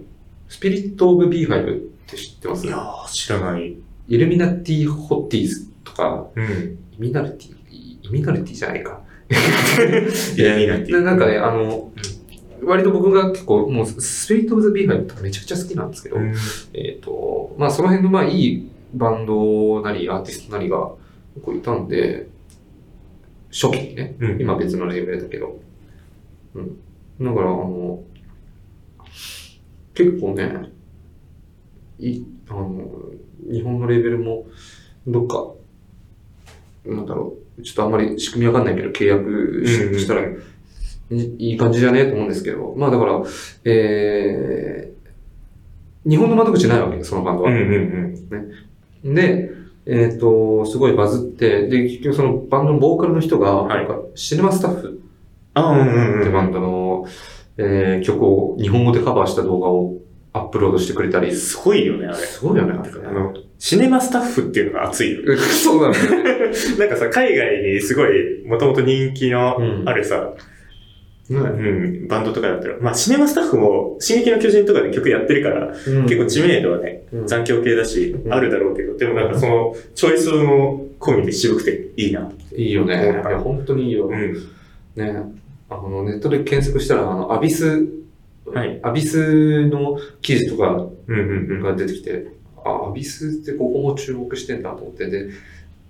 [0.50, 2.68] スピリット・オブ・ビーハイブって知ってます？
[2.68, 3.78] いやー、知らない。
[4.10, 6.78] イルミナティ・ホッティーズとか、うん。
[6.98, 7.56] イミナルティ、
[8.10, 9.02] イミナルティじゃないか。
[10.38, 11.92] いや、いいなってななんかね、あの、
[12.64, 16.34] 割と僕が結構、もう、スピリット・オブ・ザ・ビーハイブとかめちゃくちゃ好きなんですけど、うん。
[16.74, 20.92] えっ、と、まあその辺のまあいいバンドなりアーティストなりが
[21.36, 22.28] 結構いたんで、
[23.52, 25.60] 初期にね、うん今別のレーベルだけど。
[26.56, 26.78] うん。
[27.22, 28.04] だから、あの、
[29.94, 30.70] 結構ね、
[32.00, 32.88] い、あの、
[33.52, 34.48] 日本のレーベルも、
[35.06, 35.54] どっか、
[36.86, 39.64] なんだろう、ちょっとあんまり仕組みわかんないけど、契約
[39.98, 40.36] し,、たらい
[41.12, 43.22] いい感じじゃねえと思うんですけど、まあだから、
[43.66, 47.52] えー、日本の窓口ないわけよ、そのバンドは。
[47.52, 48.54] うんうん
[49.04, 49.16] うん。
[49.16, 49.52] で、
[49.86, 55.02] えっ、と、すごいバズって、で、結局そのバンドのボーカルの人が、はいなんかシネマスタッフ。
[56.22, 57.06] ってバンドの、
[57.58, 59.98] えー曲を日本語でカバーした動画を
[60.34, 62.18] アップロードしてくれたり、すごいよね、あれ。
[62.18, 65.38] すごいよね、あれあの、シネマスタッフっていうのが熱いよ。
[65.38, 66.40] そうなんだよね。
[66.78, 70.34] なんかさ、海外にすごい、もともと人気のうんあるさ、
[71.30, 82.32] ねうん、バンドとかだったら、まあ、シネマスタッフも、進撃の巨人とかで曲やってるから、結構知名度はね、うん残響系だし、うんあるだろうけど、でもなんかその、チョイスも込みで渋くていいな。
[82.56, 82.96] いいよね。
[82.96, 84.08] いや、本当にいいよ。
[84.08, 84.34] うん。
[84.96, 85.24] ね。
[85.70, 87.88] あの、ネットで検索したら、あの、アビス、
[88.54, 90.72] はいアビスの記事とか
[91.08, 91.62] うんうんうん。
[91.62, 92.28] が出てきて、
[92.64, 95.30] あ、アビスってここも注目してんだと思って、で、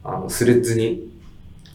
[0.03, 1.09] あの、スレッズに、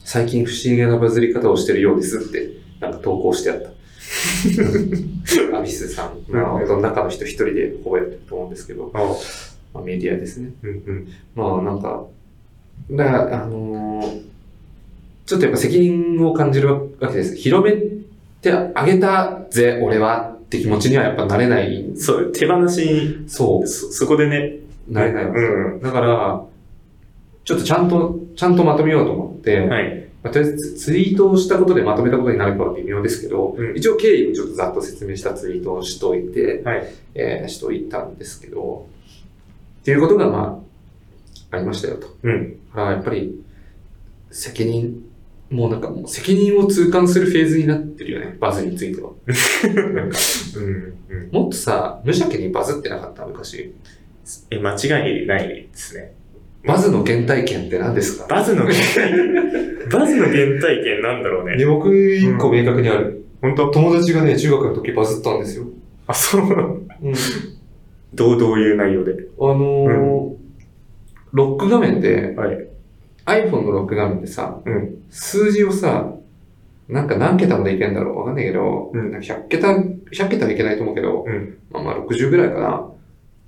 [0.04, 3.70] 最近不思議なバズり方をしてるようですって、なんか投稿してあった。
[5.58, 8.98] アビスさん、まあ、中の人一人でほぼやってると思うんですけど、あ
[9.72, 10.52] まあ、メディアですね。
[10.62, 11.08] うんうん。
[11.34, 12.06] まあ、なんか、
[12.90, 14.34] だから、あのー
[15.26, 16.68] ちょっとやっぱ責任を感じる
[17.00, 17.34] わけです。
[17.36, 17.72] 広め
[18.42, 21.84] てあげたぜ、俺はって気持ちにはやっぱなれない。
[21.96, 25.40] そう、手放しに、そそ、そこでね、う、なれないわけ。
[25.40, 25.80] うん。
[25.80, 26.44] だから、
[27.44, 30.04] ちょっとちゃんと、ちゃんとまとめようと思って、はい。
[30.22, 36.94] まあとりあえずツツイートをしたことでまとめたことになるかは微妙ですけど、うん一応経緯をちょっとざっと説明したツイートをしといて、はい。
[37.14, 38.86] えーしといたんですけど、
[39.82, 40.62] っていうことがま
[41.52, 42.06] あ、ありましたよと。
[42.22, 42.58] うん。
[42.70, 43.38] だからやっぱり、
[44.30, 45.03] 責任、
[45.54, 49.10] もうなんかもう責任を痛感するフェーズになってるよね、バズについては。
[49.94, 50.18] なんか
[50.56, 50.64] うん。
[50.64, 51.28] うん。
[51.32, 53.72] もっとさ、無邪気にバズってなかった昔。
[54.50, 56.12] え、間違いないですね。
[56.66, 58.26] バズの原体験って何ですか？
[58.28, 61.56] バズの原体験、 バズの原体験なんだろうね。
[61.56, 63.22] で、僕、一個明確にある。
[63.42, 63.70] 本当？
[63.70, 65.66] 友達がね、中学の時バズったんですよ。
[66.06, 66.42] あ、そう。
[66.42, 67.14] うん。
[68.14, 69.12] どう、どういう内容で？
[69.12, 70.44] あのー
[71.32, 72.68] ロック画面で、はい。
[73.26, 75.02] iPhone のロック画面でさ、うん。
[75.10, 76.12] 数字をさ、
[76.88, 78.18] なんか何桁までいけんだろう？
[78.18, 81.58] わかんないけど、うんなんか100桁、100桁はいけないと思うけど、うん。
[81.70, 82.90] まあまあ60ぐらいかな。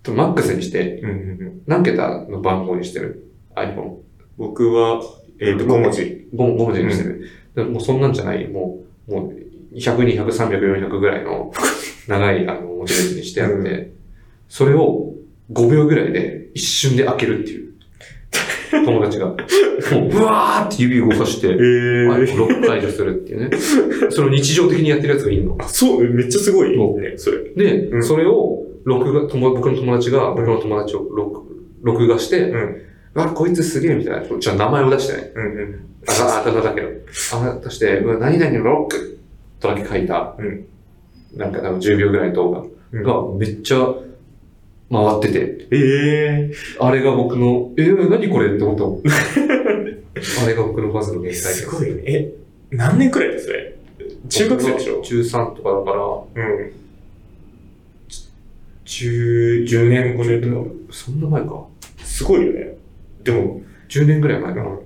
[0.03, 1.11] とマックスにして、うん。
[1.11, 1.63] うん。
[1.67, 3.97] 何桁の番号にしてる ?iPhone。
[4.39, 5.03] 僕は、
[5.41, 6.29] えっ、と、5文字。
[6.35, 7.29] 5, 5文字にしてる。
[7.55, 8.49] でもうそんなんじゃない。
[8.49, 11.53] もう、もう、100、200、300、400ぐらいの
[12.09, 13.93] 長い、あの、文字列にしてあって、う
[14.49, 15.15] それを
[15.53, 17.75] 5秒ぐらいで一瞬で開けるっていう。
[18.71, 19.27] 友達が。
[19.93, 23.51] もう、ブワーって指動かして、ロック解除するっていうね。
[24.11, 25.57] それを日常的にやってるやつがいるの。
[25.59, 27.39] あ、そう、めっちゃすごいそうね、それ。
[27.55, 31.43] で、うんそれを、録画、友僕の友達が、僕の友達を録
[31.83, 32.77] 録画して、うん。
[33.15, 34.39] あ、こいつすげえみたいな。
[34.39, 35.33] じゃあ名前を出してね。
[35.35, 35.81] うんうん。
[36.09, 36.89] あ、あだ名だけど。
[37.33, 39.19] あ、出して、うわ、何々のロック
[39.61, 40.65] とだけ書いた、うん
[41.35, 43.95] なんか多分10秒ぐらいの動画うんがめっちゃ
[44.91, 49.11] 回ってて、ええあれが僕の、えー、何これって思った。
[50.45, 52.03] あれが僕のバズの原体験すごいね。
[52.07, 52.33] え、
[52.71, 53.75] 何年くらいでそれ？
[54.29, 55.01] 中学生でしょ？
[55.03, 55.91] 中3とかだか
[56.37, 56.73] ら、うん。
[58.85, 60.71] 10、10年、5年とか。
[60.91, 61.67] そんな前か。
[61.99, 62.77] すごいよね。
[63.25, 64.79] でも、10年ぐらい前かな。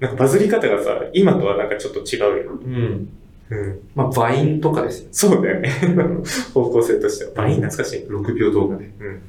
[0.00, 2.52] なんかバズり方がさ、今とはなんかちょっと違うよ。
[2.64, 3.08] うん。
[3.50, 3.80] うん。
[3.94, 5.08] まあ、バインとかですよ。
[5.10, 5.70] そうだよね。
[6.54, 7.30] 方向性としては。
[7.34, 8.00] バイン懐かしい。
[8.00, 8.94] 6秒動画ね。
[9.00, 9.20] うん。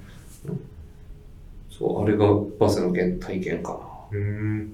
[1.69, 2.27] そう、あれが
[2.59, 3.79] バズの原体験か
[4.11, 4.71] うーん。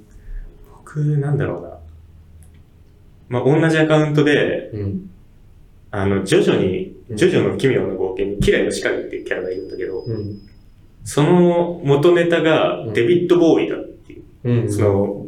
[0.77, 1.77] 僕、なんだろうな。
[3.29, 4.79] まあ、同じアカウントで、な。
[4.79, 5.10] うん。
[5.91, 10.39] あの、ジョジョに、うんジョジョの奇妙な冒険に、キラヨシカゲっていうキャラがいるんだけど、うん。
[11.03, 14.71] その元ネタがうんデビッド・ボーイだっていう、うん。
[14.71, 15.27] その、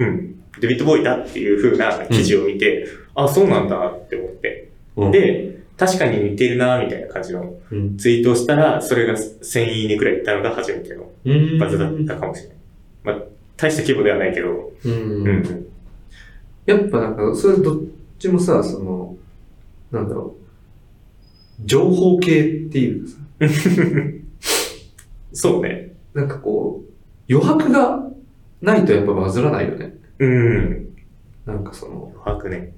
[0.00, 4.70] うん、デビッド・ボーイだっていう風な記事を見て、あ、そうなんだって思って。
[4.96, 11.58] うん、で、確かに似てるなみたいな感じのうん、ツイートをしたら、それが1000いいねくらいいったのが初めてのうん。
[11.58, 12.56] バズだったかもしれない。
[13.04, 13.18] まあ、
[13.56, 14.92] 大した規模ではないけど、うん。
[14.92, 15.66] うんうん。
[16.66, 17.82] やっぱなんか、それどっ
[18.18, 19.16] ちもさ、その、
[19.90, 20.36] なんだろ
[21.60, 23.16] う、情報系っていうかさ、
[25.32, 25.94] そうね。
[26.14, 28.10] なんかこう、余白が
[28.60, 29.94] ないとやっぱバズらないよね。
[30.22, 30.88] うん。
[31.46, 32.72] なんかその、余白ね。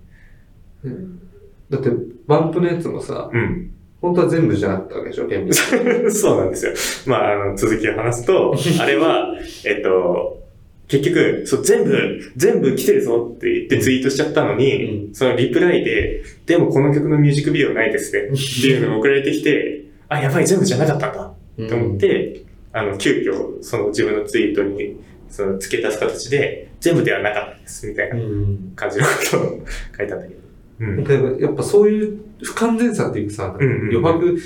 [1.71, 1.91] だって、
[2.27, 3.71] バンプのやつもさ、うん。
[4.01, 6.11] 本当は全部じゃなかったわけでしょ、厳密に。
[6.13, 6.73] そうなんですよ。
[7.07, 10.43] まあ、あの、続きを話すと、 あれは、えっと、
[10.89, 21.35] 結局、そう、全部、全部来てるぞって言ってツイートしちゃったのに、そのリプライで、でもこの曲のミュージックビデオないですね、っていうのが送られてきて、あ、やばい、全部じゃなかったんだ、
[21.69, 28.73] と思って、あの、急遽、その自分のツイートに、その、付け足す形で、全部ではなかったです、みたいなうん。
[28.77, 29.66] 感じのことを
[29.97, 30.40] 書いたんだけど。
[30.81, 31.05] うん。
[31.05, 34.38] だからやっぱそういう不完全さっていうかさ、うんうんうん余白、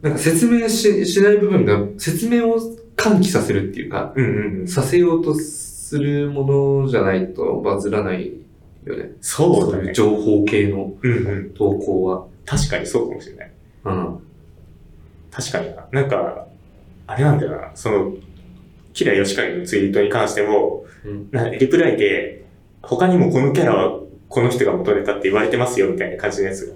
[0.00, 2.56] なんか説明ししない部分が、説明を
[2.96, 4.68] 喚起させるっていうか、うんうんうん。
[4.68, 8.32] させようとするものじゃないとバズらない
[8.84, 9.10] よね。
[9.20, 9.88] そうだね。
[9.88, 11.50] いう情報系のうんうん。
[11.50, 12.26] 投稿は。
[12.44, 13.50] 確かにそうかもしれない。
[13.86, 14.18] うん。
[15.32, 15.88] 確かにな。
[15.90, 16.46] なんか、
[17.08, 17.72] あれなんだよな。
[17.74, 18.14] その、
[18.96, 22.46] キラヨシカゲのツイートに関しても、うんなリプライで、
[22.80, 26.72] 他にもこのキャラはこの人が元ネタって言われてますよみたいな感じのやつが、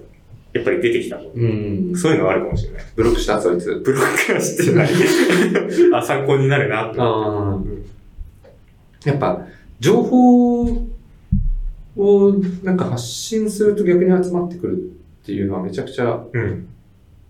[0.53, 1.29] やっぱり出てきたの。
[1.29, 1.93] うん。
[1.95, 2.83] そういうのはあるかもしれない。
[2.95, 3.81] ブロックした、そいつ。
[3.83, 4.89] ブロックはしてない。
[5.95, 6.99] あ、参考になるなって。
[7.01, 7.59] ああ。
[9.03, 9.47] やっぱ、
[9.79, 10.61] 情報
[11.97, 16.67] をなんか発信すると逆に集まってくるっていうのはめちゃくちゃうん。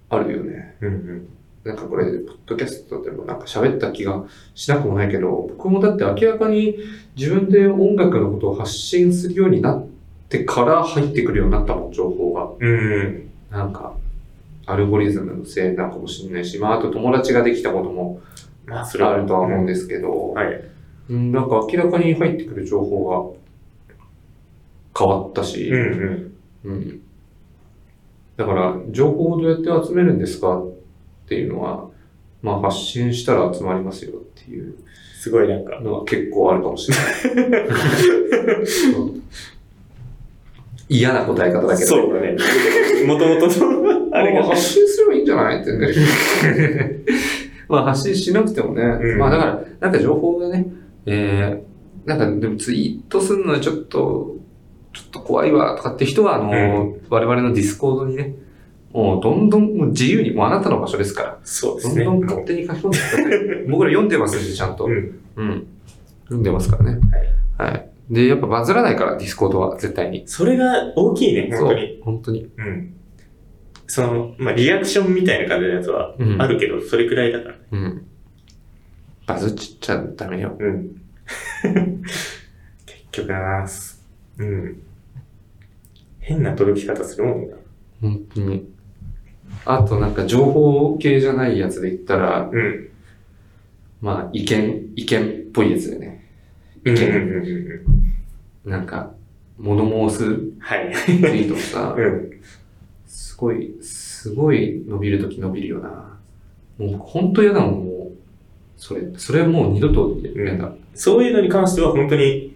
[0.09, 0.75] あるよね。
[0.81, 1.27] うんうん。
[1.63, 4.23] なんかこれ、ポッドキャストでもなんか喋った気が
[4.55, 6.75] しなくもないけど、僕もだって明らかに
[7.15, 9.87] 自分で音楽のことを発信するようになっ
[10.29, 12.49] てから入ってくるようになったもん、情報が。
[12.59, 13.29] うん。
[13.51, 13.95] なんか、
[14.65, 18.21] アルゴリズムのせいなのかもしれないし、まあ、あと友達ができたことも
[18.71, 20.63] まあ、それはあるとは思うんですけど、はい。
[21.09, 23.35] うん、なんか明らかに入ってくる情報
[24.95, 26.31] が変わったし、うん
[26.63, 26.71] うん。
[26.71, 27.01] うん
[28.37, 30.63] だから、情報をどうやって集めるんですか
[31.31, 31.87] っていうのは、
[32.41, 34.75] まあ発信したら集まりますよっていう
[35.17, 36.97] すごいなんか、のは結構あるかもしれ
[37.49, 37.61] ない。
[38.97, 39.23] うん
[40.89, 42.35] 嫌な答え方だけど、そうだね。
[43.07, 45.61] もともとの、あれが、まあ発信すればいいんじゃない？
[45.61, 45.87] ってね。
[47.69, 48.83] まあ発信しなくてもね。
[48.83, 50.67] うんまあだから、なんか情報がね、
[51.05, 54.35] えー、なんかでもツイートするのはちょっと、
[54.91, 58.35] ちょっと怖いわとかって人は、あの、我々のディスコードにね、
[58.93, 62.03] もうどんどんもう自由に、もうあなたの場所ですから、そうですね。
[62.03, 63.65] どんどん勝手に書き込んでください。
[63.69, 64.85] 僕ら読んでますんで、ちゃんと。
[64.85, 65.19] うん。
[65.35, 65.67] うん。
[66.25, 66.99] 読んでますからね。
[67.57, 67.89] はい。
[68.09, 70.23] で、やっぱバズらないから、 Discord は絶対に。
[70.25, 71.99] それが大きいね、本当に。
[72.03, 72.49] 本当に。
[72.57, 72.93] うん。
[73.87, 77.55] その、まあ、リアクションみたいな感じのやつはうんあるけど、それくらいだから。
[77.71, 78.05] うん。
[79.27, 80.55] バズっちゃダメよ。
[80.59, 81.01] うん。
[82.85, 83.65] 結局な
[84.39, 84.81] うん。
[86.19, 87.55] 変な届き方するもんな。
[88.01, 88.69] 本当に。
[89.65, 92.89] あとなんか情報系じゃないやつで言ったら、うん。
[94.01, 96.27] まあ意見、意見っぽいやつだよね。
[96.85, 97.49] 意うんうん見。
[97.49, 98.11] うん
[98.65, 99.11] なんか、
[99.57, 100.17] 物申す。
[100.19, 102.31] ツイートもさう、ん。
[103.07, 106.19] すごい、すごい伸びるとき伸びるよな。
[106.77, 108.11] もう本当嫌だもん、もう。
[108.77, 110.73] それ、それはもう二度と嫌だ。
[110.93, 112.55] そういうのに関しては本当に、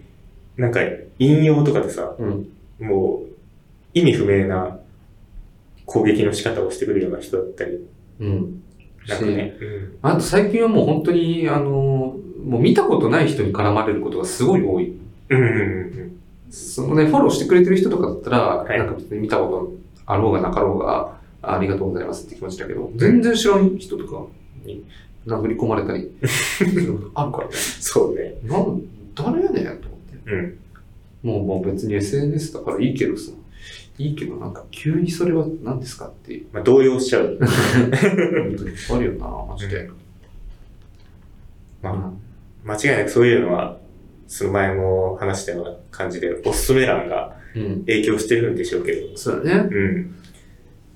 [0.56, 0.80] なんか、
[1.18, 2.48] 引用とかでさ、うん。
[2.78, 3.26] もう、
[3.94, 4.78] 意味不明な
[5.86, 7.78] 攻撃の仕方をしてくるような人だったり、
[8.20, 8.62] うん。
[9.08, 9.56] なんかね。
[9.60, 9.98] うん。
[10.02, 14.96] あと最近はもう本当に、あの、もう見たことない人に絡まれることがすごい多い。
[15.30, 16.16] うんうんうん
[16.48, 19.72] そのね、フォローしてくれてる人とかだったら、いなんか別に見たこと
[20.06, 24.26] あろうがなかろうが、あありがとうございますって気持ちだけど、全然知らん人とか
[24.64, 24.84] に
[25.26, 26.10] 殴り込まれたり
[27.14, 27.52] あるからね。
[27.52, 28.36] そうね。
[28.44, 28.82] なん、
[29.14, 30.32] 誰やねんと思って。
[30.32, 30.58] うん。
[31.22, 33.32] もうもう別に SNS だからいいけどさ、
[33.98, 36.46] いいけどなんか急にそれは何ですかっていう。
[36.52, 37.38] まあ、動揺しちゃう。
[37.40, 39.90] 本当にあるよな、マジで。
[41.82, 43.78] まあ、間違いなくそういうのは、
[44.26, 47.80] その前も話したような感じで、おすすめ欄がうん。
[47.80, 49.68] 影響してるんでしょうけど、そうだね。
[49.70, 50.14] うん。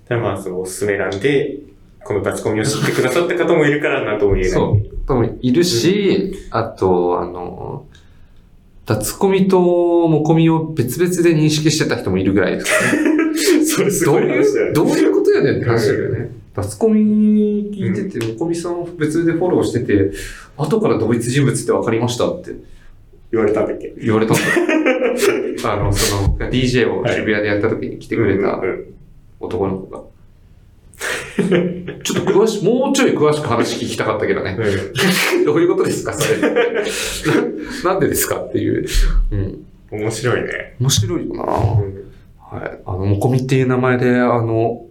[0.07, 1.59] ただまあ、そのおすすめ欄で、
[2.05, 4.53] この立ち込みを知ってくださった方もいるからなんとも言えない。
[4.53, 4.97] そう。
[5.07, 7.87] 多分いるし、あと、あの、
[8.91, 13.63] 脱コミとモコミを別々で認識してた人もいるぐらいですね。
[13.65, 16.31] それすどうごい話だよいう、どういうことやねんって話だよね。
[16.57, 20.11] 脱コミ聞いてて、モコミさんを別でフォローしてて、
[20.57, 22.51] 後から同一人物って分かりましたって
[23.31, 23.95] 言われたんだっけ？
[24.03, 24.43] 言われたんだ。
[25.73, 28.61] あの、その、DJ を渋谷でやった時に来てくれた
[29.39, 30.03] 男の子が。
[32.05, 34.57] ちょっと詳し、もうちょい詳しく話聞きたかったけどね。
[34.59, 36.41] うん どういうことですか、それ。
[36.41, 36.51] な
[37.93, 38.87] なんでですかっていう。
[39.33, 39.65] うん。
[39.91, 40.77] 面白いね。
[40.79, 42.81] 面白いよなうんはい。
[42.85, 44.87] あの、もこみっていう名前で、あの、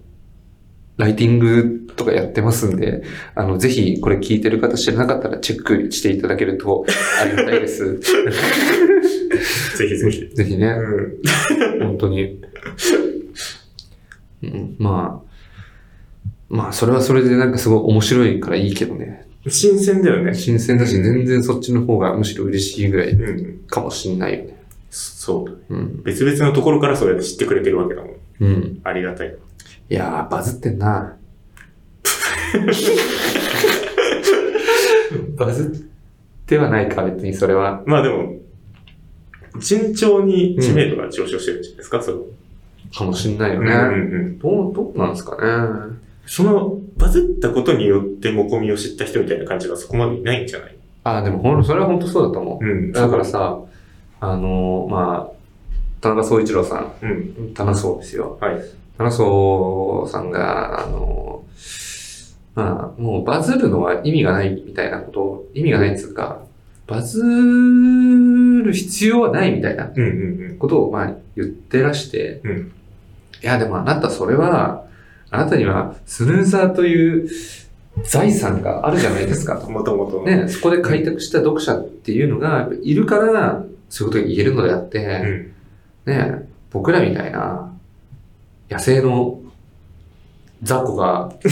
[0.98, 3.04] ライティングとかやってますんで、
[3.36, 6.86] あの、ぜひこれ聞いてる方知らなかったらチェックしていただけると
[7.22, 8.00] ありがたいです。
[8.00, 10.30] ぜひぜひ。
[10.36, 10.68] ぜひね、
[11.80, 11.88] うん。
[11.88, 12.42] 本当に。
[14.44, 15.29] うん、まあ、
[16.50, 19.28] まあ、それはそれでなんかすごい面白いからいいけどね。
[19.48, 20.34] 新鮮だよね。
[20.34, 23.68] 新鮮だし、全然そっちの方がむしろ嬉しいぐらいうん。
[23.68, 24.58] かもしんないよね。
[24.90, 25.62] そう。
[25.74, 26.04] うん。
[26.04, 28.12] 別々のところからそうやって知ってくれてるわけだもん。
[28.42, 28.80] うん。
[28.84, 29.36] ありがたい。
[29.90, 31.16] いやー、バズってんな。
[35.38, 35.70] バズっ
[36.46, 37.84] てはないか、別にそれは。
[37.86, 38.36] まあでも、
[39.62, 42.26] 順調に知名度が上昇してるんじゃないですか、その。
[42.94, 43.72] かもしんないよね。
[43.72, 43.94] うんうんう
[44.30, 44.40] ん。
[44.40, 45.42] どう、どうなんですかね。
[46.32, 50.76] その、バズったことによってモコミを知った人みたいな感じがそこまでいないんじゃない？
[51.04, 52.66] あ、でもほん、それは本当そうだと思う。
[52.66, 52.92] うん。
[52.92, 53.60] だからさ、
[54.20, 55.34] あのーまあ、
[56.02, 57.50] 田中総一郎さうん。
[57.50, 58.38] ん、田中総ですよ。
[58.40, 58.62] はい。
[58.98, 66.44] 田中総さんが、あのーまあ、もうバズるのは意味がないみたいなことを、意味がないっつうか、
[66.86, 69.92] バズる必要はないみたいな
[70.60, 72.72] ことを、まあ、言ってらして、うん
[73.42, 74.86] いや、でもあなたそれは、
[75.32, 77.30] あなたにはスヌーザーという
[78.04, 79.56] 財産があるじゃないですか。
[79.70, 80.24] もともと。
[80.24, 85.54] ね、そこで開拓した読者っていうのがいるから、そういうことが言えるのであって、
[86.06, 86.14] うん。
[86.14, 87.72] ね、僕らみたいな
[88.70, 89.40] 野生の
[90.62, 91.46] 雑魚が 表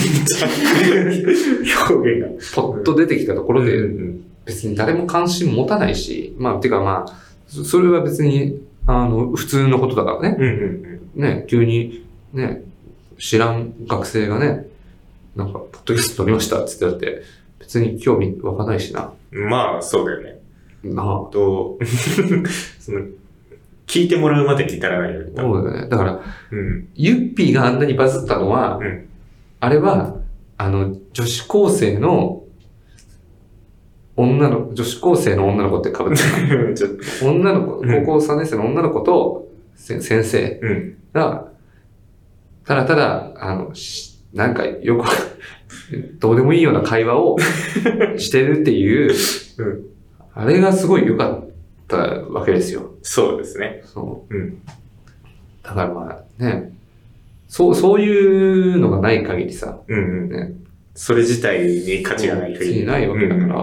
[1.94, 2.28] 現が。
[2.56, 7.14] ポッと出てきたところで、うん別に誰も関心持たないし、まあ、てかまあ、
[7.48, 10.38] そそれは別に、あの、普通のことだからね。
[11.16, 12.62] ね、急に、ね、
[13.18, 14.68] 知らん学生がね、
[15.36, 17.24] なんか、ポッドキャスト撮りましたって言ってだって、
[17.60, 19.14] 別に興味湧かないしな。
[19.32, 19.50] うん。
[19.50, 20.40] まあ、そうだよね。
[20.84, 21.06] なあ。
[21.32, 21.78] と、
[22.80, 23.02] その、
[23.86, 25.32] 聞いてもらうまでに至らないよね。
[25.36, 25.90] そうだよね。
[25.90, 26.88] だから、うん。
[26.96, 29.04] ユッピーがあんなにバズったのは、うん
[29.60, 30.18] あれは、
[30.58, 32.44] あの、女子高生の、
[34.16, 40.98] 女の、女子高生の女の子って被ってる ちょっと、な女の子、うん高校3年生の女の子と、せ先生うん。
[41.14, 41.48] が、
[42.68, 45.08] ただただ、あの、しなんかよく、
[46.20, 47.38] どうでもいいような会話を
[48.18, 49.12] してるっていう、
[49.60, 49.88] うん
[50.40, 51.50] あれがすごい良かっ
[51.88, 52.92] たわけですよ。
[53.02, 53.82] そうですね。
[53.86, 54.36] そう。
[54.36, 54.62] うん。
[55.64, 56.74] だからまあね、
[57.48, 60.30] そう、そういうのがない限りさ、うんうん。
[60.30, 60.54] ね、
[60.94, 63.54] それ自体に価値がない価値ないわけだから、だ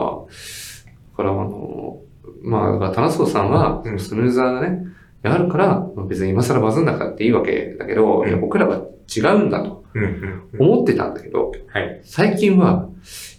[1.16, 2.00] からあの、
[2.42, 4.84] まあ、だから、田中さんは、うんスヌーザーがね、
[5.22, 8.82] あるから、まあ別に今更バズんなくたっていいわけだけど、うん僕らは
[9.14, 10.72] 違うんだとうんうんうん。
[10.72, 12.00] 思ってたんだけど、はい。
[12.04, 12.88] 最近は、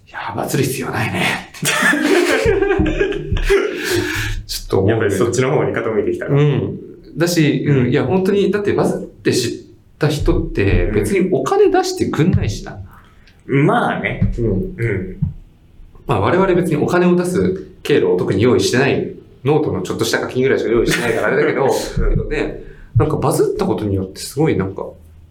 [0.08, 1.52] いや、バズる必要ないね。
[4.48, 6.28] ちょっと思うやっぱりそっちの方に傾いてきた。
[6.28, 6.80] うん。
[7.18, 9.52] だし、うん、いや、本当に、だってバズって知っ
[10.00, 12.80] た人って別にお金出してくんないしな。
[13.46, 14.34] まあね。
[14.38, 14.48] うん。
[14.48, 15.18] うん。
[16.08, 22.64] まあ我々別にお金を出す経路を特に用意してない、ノートのちょっとした課金ぐらいしか用意してないからあれだけど、だけどね、
[22.96, 24.84] なんかバズったことによってすごいなんか、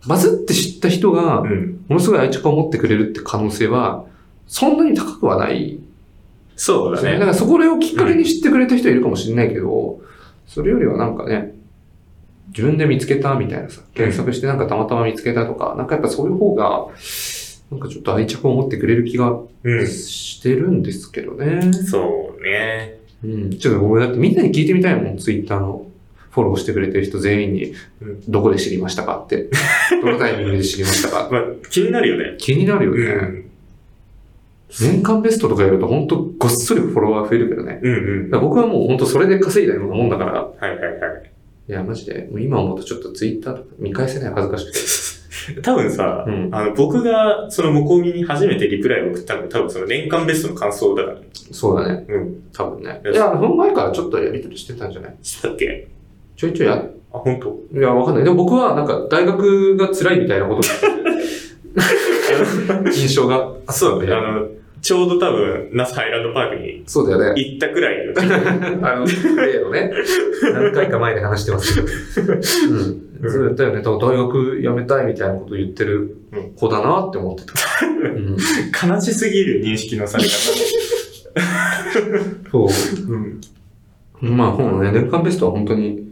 [0.06, 1.84] バズって知った人がう、ん。
[1.88, 4.04] ものすごい愛着を持ってくれるって可能性は、
[4.46, 5.78] そんなに高くはない。
[6.56, 7.14] そうだね。
[7.14, 10.00] だからそこをきっかけに知ってくれた人いるかもしれないけど、
[10.46, 11.54] それよりはなんかね、
[12.48, 16.86] 自分で見つけたみたいなさ、検索してなんかたまたま見つけたとか、なんかやっぱそういう方が、
[17.70, 19.86] なんかちょっと愛着を持ってくれる気がうん。
[19.86, 21.72] してるんですけどね。
[21.72, 23.00] そうね。
[23.24, 23.58] うん。
[23.58, 25.86] ちょっと俺だってみんなに聞いてみたいもん、ツイッターの
[26.34, 29.48] フォローしてくれてる人全員にうん、どこで知りましたかって。
[30.02, 32.34] どのタイミングで知りましたかまあ、気になるよね。
[32.38, 33.00] 気になるよね。
[33.00, 33.44] うん。
[34.80, 37.78] 年間ベストとかやると本当ごっそりフォロワー増えるけどね。
[37.82, 37.96] うんう
[38.36, 38.40] ん。
[38.40, 41.30] 僕はもう本当それで稼いだようなもんだから、はいはいはい。
[41.68, 45.60] いや、マジで、もう今思うとちょっとツイッターとか見返せない恥ずかしくて。
[45.62, 51.16] 多分さ、うんあの、僕がその向こうに初めてリプライを送ったの多分その年間ベストの感想だから。
[51.52, 52.04] そうだね。
[52.08, 52.34] うん。
[52.52, 53.00] 多分ね。
[53.04, 55.14] いや、その前からちょっとやりとりしてたんじゃない？
[55.22, 55.86] したっけ？
[56.36, 56.74] ちょいちょいや、
[57.12, 57.58] あ、本当？
[57.78, 58.24] いや、わかんない。
[58.24, 60.68] でも僕はなんか大学が辛いみたいなことが
[62.92, 63.52] 印象が。
[63.66, 64.14] あ、そうだね。
[64.14, 64.46] あの、
[64.80, 67.40] ちょうど多分、ナスハイランドパークにそうだよね。
[67.40, 68.12] 行ったくらいの。
[68.86, 69.90] あの、例のね、
[70.52, 71.74] 何回か前で話してます
[72.20, 72.34] けど。
[72.34, 72.40] うん。
[73.26, 73.76] そうだよね。
[73.78, 76.16] だから大学辞めたいみたいなこと言ってる
[76.56, 77.52] 子だなって思ってた。
[77.86, 77.88] う
[78.88, 78.92] ん。
[78.92, 80.30] 悲しすぎる認識のされ方。
[82.50, 82.68] そう。
[83.12, 83.40] うん。
[84.36, 86.03] まあ、本ね、年間ベストは本当に、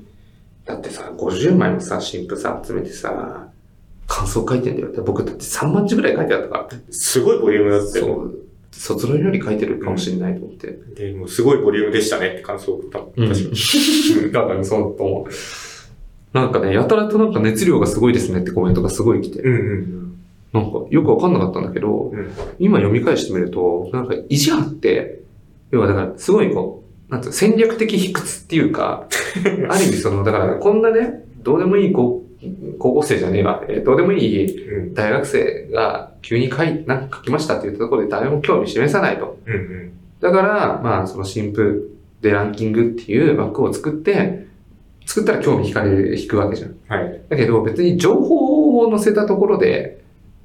[0.65, 3.49] だってさ、50枚もさ、新婦さ、集めてさ、
[4.07, 4.93] 感想書いてんだよ。
[4.93, 6.69] で僕だって3万字ぐらい書いてあったから。
[6.91, 8.05] すごいボリュームだったよ。
[8.05, 8.39] そう。
[8.73, 10.79] 卒論より書いてるかもしれないと思って。
[10.95, 12.99] で、もうすごいボリュームでしたねって感想を送った。
[12.99, 13.29] うん。
[13.29, 13.51] 確か
[14.27, 14.33] に。
[14.33, 16.37] だからそうと思う。
[16.37, 20.09] なんかね、やたらとなんか熱量がすごいですねってコメントがすごい来て、うんうん
[20.53, 22.31] なんかよくわかんなかったんだけど、うん。
[22.59, 25.23] 今読み返してみると、なんか意地張って、
[25.71, 26.82] 要はだからすごいこう、
[27.13, 29.07] なんつうの戦略的卑屈っていうか、
[29.69, 32.25] ある意味その、だからこんなね、どうでもいい高
[32.79, 34.95] 校生じゃねえわ、えーどうでもいいうん。
[34.95, 39.39] 大学生が急に書い、なんか書きましたって言ったところで誰も興味示さないと。
[39.47, 39.93] うんうん。
[40.21, 41.91] だから、まあ、その新婦
[42.23, 44.47] でランキングっていう枠を作って、
[45.05, 46.75] 作ったら興味引かれる、引くわけじゃん。
[46.89, 47.21] はい。
[47.29, 50.01] だけど別に情報を載せたところで、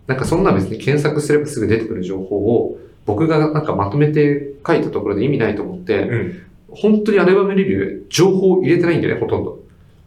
[0.07, 6.41] なんかそんな別に検索すればすぐ出てくる情報を僕がなんかまとめて書いたところで意味ないと思って、うん。
[6.81, 9.59] 本当にアルバムレビュー情報を入れてないんだよね、ほとんど。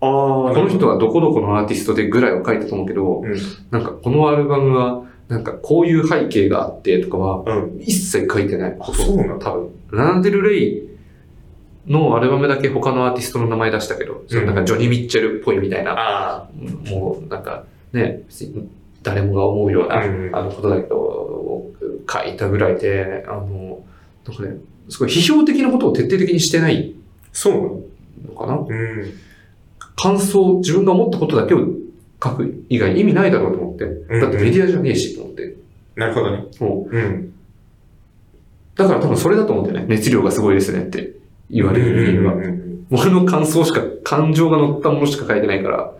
[0.02, 3.36] ああ、この人はどこどこのアーティストでぐらいは書いたと思うけど、うん。
[3.70, 7.80] なんかこのアルバムはなんかこういう背景があってとかはうん。
[7.80, 8.76] 一切書いてない。
[8.80, 9.70] あそうなの多分。
[9.90, 10.88] ラナデル・レイ
[11.86, 16.48] のアルバムだけ他のアーティストの名前出したけど、そのなんかジョニー・ミッチェルっぽいみたいな、あ
[16.88, 18.22] もうなんかね、
[19.02, 21.66] 誰もが思うような、うんうんあのことだけど、
[22.08, 23.82] 書いたぐらいで、あの、
[24.26, 24.56] なんかね、
[24.88, 27.80] すごい批評的なことを徹底的にしてないあ、そうなの？
[28.34, 29.12] のかなうん。
[29.96, 31.66] 感想、自分が思ったことだけを
[32.22, 33.84] 書く以外に意味ないだろうと思って。
[33.84, 35.56] うんだってメディアじゃねえしと思って。
[35.96, 36.44] なるほどね。
[36.60, 37.32] もううん。
[38.76, 39.94] だから多分それだと思うんだよね。
[39.94, 41.12] 熱量がすごいですねって
[41.50, 42.34] 言われる理由は
[42.90, 45.92] 俺の感想しか、感情が乗ったものしか書いてないから、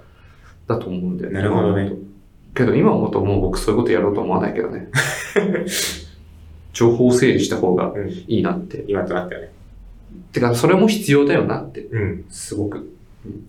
[0.67, 1.93] だと思うんだよなるほどね。
[2.55, 4.89] けど今思うともう僕そういうことやろうと思わないけどね。
[6.73, 8.11] 情報を整理した方がうん。
[8.11, 8.85] いいなって。
[8.89, 9.51] 今となってはね。
[10.33, 12.25] てか、それも必要だよなって、うん。
[12.31, 13.47] すごく、うん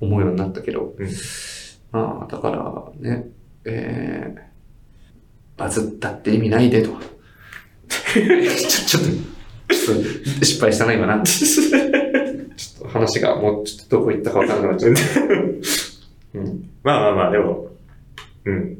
[0.00, 0.94] 思うようになったけど。
[0.98, 1.08] うん
[1.92, 3.28] まあ、だからね、
[3.64, 6.90] えー、バズったって意味ないでと。
[7.88, 11.22] ちょ、ちょっと、ちょっと失敗したな、今な。
[11.24, 16.38] ちょっと話がもうちょっとどこ行ったかわからなくなっちゃった。
[16.38, 16.70] うん。
[16.82, 17.68] まあまあまあ、でも、
[18.44, 18.78] うん。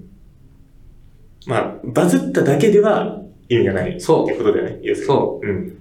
[1.46, 4.00] まあ、バズっただけでは意味がない。
[4.00, 4.78] そうってことだよね。
[4.82, 5.06] 要するに。。
[5.06, 5.78] そううん。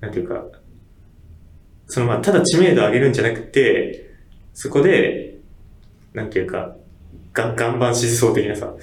[0.00, 0.44] なんていうか、
[1.86, 4.10] そのまあ、ただ知名度を上げるんじゃなくて、
[4.54, 5.38] そこで、
[6.12, 6.76] なんていうか、
[7.32, 8.74] が岩盤支持層的なさ、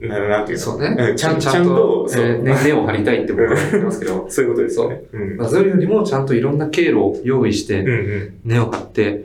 [0.00, 0.96] ななんていうのそうね。
[0.96, 5.02] うんちゃんちゃんと、えーね根を張りたいって僕は言ってますけど、 そういうことですよね。
[5.12, 5.36] うん。
[5.36, 8.40] バズるよりもちゃんといろんな経路を用意して、うんうん。
[8.44, 9.24] 根を張って、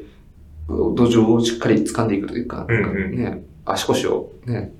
[0.68, 4.72] 土壌をしっかり掴んでいくというか、うんうんね、足腰をね、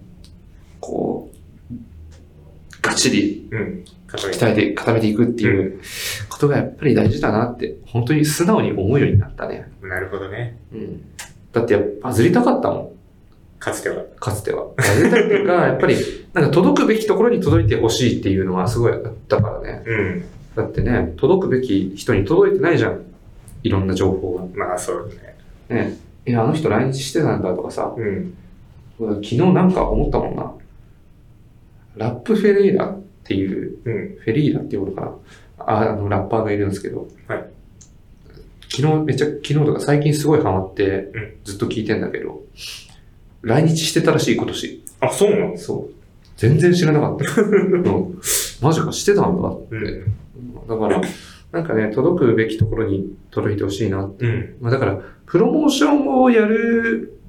[2.84, 3.86] がっちりうん。
[4.14, 5.82] 鍛えて固めていくっていう
[6.30, 9.72] ことがやっぱり大事だなって、本当に素直に思うようになったね。
[9.82, 10.60] なるほどね。
[10.72, 11.02] うん。
[11.52, 12.92] だってやっぱバズりたかったもん、
[13.60, 14.04] かつては。
[14.20, 14.68] かつては。
[14.78, 15.96] バズりたいっていうか、 やっぱり、
[16.34, 19.82] なんか届くべきところに届いてほしいっていうのはすごいあったからね。
[19.86, 20.24] うん。
[20.56, 23.02] だってね、届くべき人に届いてないじゃん。
[23.64, 24.68] いろんな情報が。
[24.68, 25.10] まあ、そう
[25.70, 25.76] ね。
[25.76, 25.98] ね。
[26.26, 28.34] え、あの人来日してたんだとかさ、うん。
[29.00, 30.52] 昨日なんか思ったもんな。
[31.96, 34.18] ラップフェレイラっていう、うん。
[34.20, 35.12] フェリーラっていうのかな
[35.66, 37.46] ああの、ラッパーがいるんですけど、はい
[38.76, 42.42] 昨日、めっちゃ、昨日とか最近すごいハマってうん、ずっと聞いてんだけど、
[43.44, 44.84] 来日してたらしい、今年。
[45.00, 45.58] あ、そうなの？
[45.58, 45.94] そう。
[46.38, 47.42] 全然知らなかった。
[47.42, 48.20] うん
[48.62, 49.76] マジか、してたんだって。
[49.76, 50.68] うん。
[50.68, 51.02] だから、
[51.52, 54.26] なんかね、届くべきところに届いてほしいなって。
[54.26, 54.56] うん。
[54.60, 57.20] まあだから、プロモーションをやる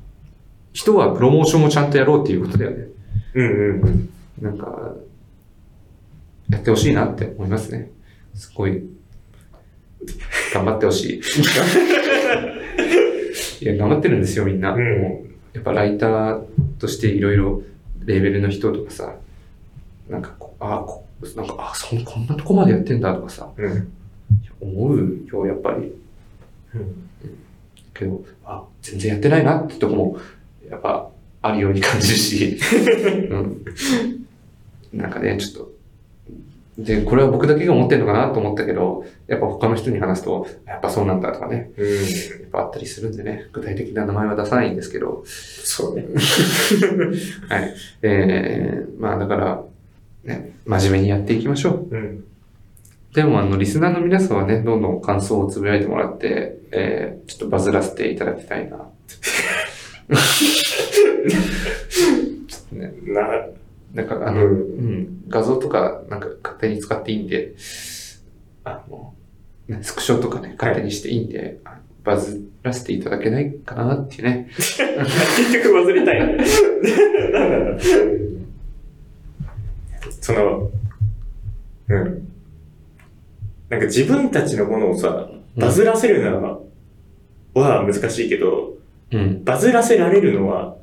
[0.73, 2.87] 人はプロモーションをちゃんとやろうっていうことだよね。
[3.35, 4.09] うんうん。
[4.41, 4.95] なんか、
[6.51, 7.91] やってほしいなって思いますね。
[8.35, 8.85] すごい、
[10.53, 11.21] 頑張ってほしい。
[13.65, 14.75] いや、頑張ってるんですよ、みんな。
[14.75, 16.45] うんもうやっぱライター
[16.81, 17.63] としていろいろ
[18.05, 19.15] レーベルの人とかさ、
[20.09, 21.07] なんかこう、あこ
[21.37, 23.93] なんか、あそんこんなとこまでやってんだとかさ、うん。
[24.61, 25.93] 思うよ、やっぱり。
[26.75, 27.09] うん。
[27.95, 30.19] けど、あ、全然やってないなってとこも、
[30.69, 31.09] やっぱ、
[31.41, 32.59] あるように感じるし、
[33.31, 33.65] うん。
[34.97, 35.75] なんかね、ちょっと、
[36.79, 41.87] で、これは僕だけが思ってるのかなと思ったけど、やっぱ他の人に話すと、やっぱそうなんだとかね、うん。
[41.87, 42.01] や
[42.47, 46.07] っぱあったりするんでね、具体的な名前は出さないんですけど、そうね。
[47.49, 47.75] はい。
[48.03, 49.65] えー、まあだから、
[50.25, 51.95] ね、真面目にやっていきましょう。
[51.95, 52.25] うん。
[53.15, 58.79] でも、あの、リスナーの皆さんはね、どんどん感想をつぶやいてもらって、えー、ちょっとバズらせていただきたいな。
[58.79, 63.23] ちょっとね、な、
[63.95, 67.55] なんか、あの、ううんん、画像とか、なんか勝手に使っていいんで、
[68.65, 69.15] あの、
[69.69, 74.49] ね、スクショとかね、勝手にしていいんで、あバズらせていただけないかなっていうね。
[74.57, 74.83] 結
[75.63, 76.19] 局忘れたい。
[76.21, 76.37] な ん
[77.33, 77.85] なんだ
[80.21, 80.71] その、
[81.89, 82.29] うん。
[83.71, 86.59] なんか自分たちのものをさ、バズらせるのは、
[87.55, 88.77] は難しいけど、
[89.13, 89.45] うん。
[89.45, 90.77] バズらせられるのは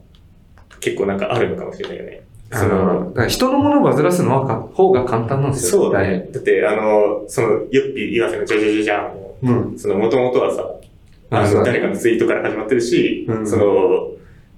[0.80, 2.22] 結構なんかあるのかもしれないよね。
[2.54, 5.84] あの、人のものをバズらすのはか方が簡単なんですよ。
[5.84, 6.30] そうだね。
[6.32, 9.80] だって、あの、その、ゆっぴ言わせのジャジャジャジャンも、うん。
[9.80, 10.66] その、もともとはさ、
[11.30, 13.64] あの、誰かのツイートから始まってるし、うんその、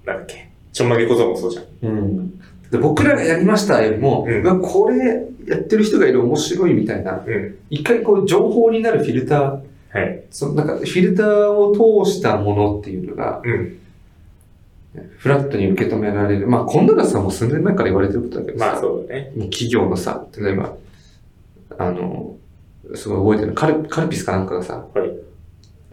[0.05, 1.65] なんだっけ、ちょんまげ小僧もそうじゃん。
[1.83, 2.39] うん。
[2.71, 7.55] で僕らがやりましたよりも、うんこれやってる人がいる面白いみたいな、うん。
[7.69, 10.23] 一回こう情報になるフィルター、はい。
[10.31, 13.77] そのなんかフィルターを通したものっていうのが、うん。
[15.17, 16.47] フラットに受け止められる。
[16.47, 19.31] まあ、今度はさ、もう数年前から言われてることだけどさ、まあそうだね。
[19.35, 20.75] もう企業のさ、例えば、
[21.77, 22.35] あの、
[22.95, 25.23] すごい覚えてるカルカルピスかなんかがさ、はい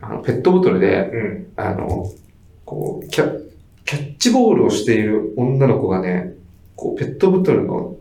[0.02, 1.52] あのペットボトルで、うん。
[1.56, 2.10] あの、
[2.64, 3.40] こうキャ、
[3.84, 6.34] キャッチボールをしている女の子がね、
[6.76, 7.96] こう、ペットボトルの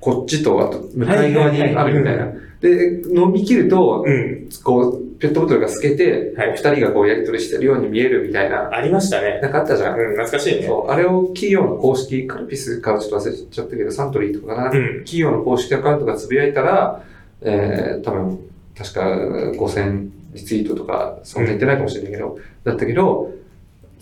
[0.00, 2.32] こっちと、あと、向かい側にあるみたいな。
[2.60, 4.48] で、飲み切ると、うん。
[4.62, 9.40] こう、ペットボトルが透けて、はい二人がこうやりとりしてるように見えるみたいな、ありましたね。
[9.40, 9.98] なんかあったじゃん。
[9.98, 10.66] うん、懐かしいね。
[10.66, 14.98] そう、あれを企業の公式、カルピスかはちょっと忘れちゃったけど、サントリーとかかな、うん。
[14.98, 17.02] 企業の公式アカウントがつぶやいたら、
[17.40, 18.38] えー、多分、
[18.76, 23.32] 確か5000リツイートとか、そんな言ってないかもしれないけど、だったけど、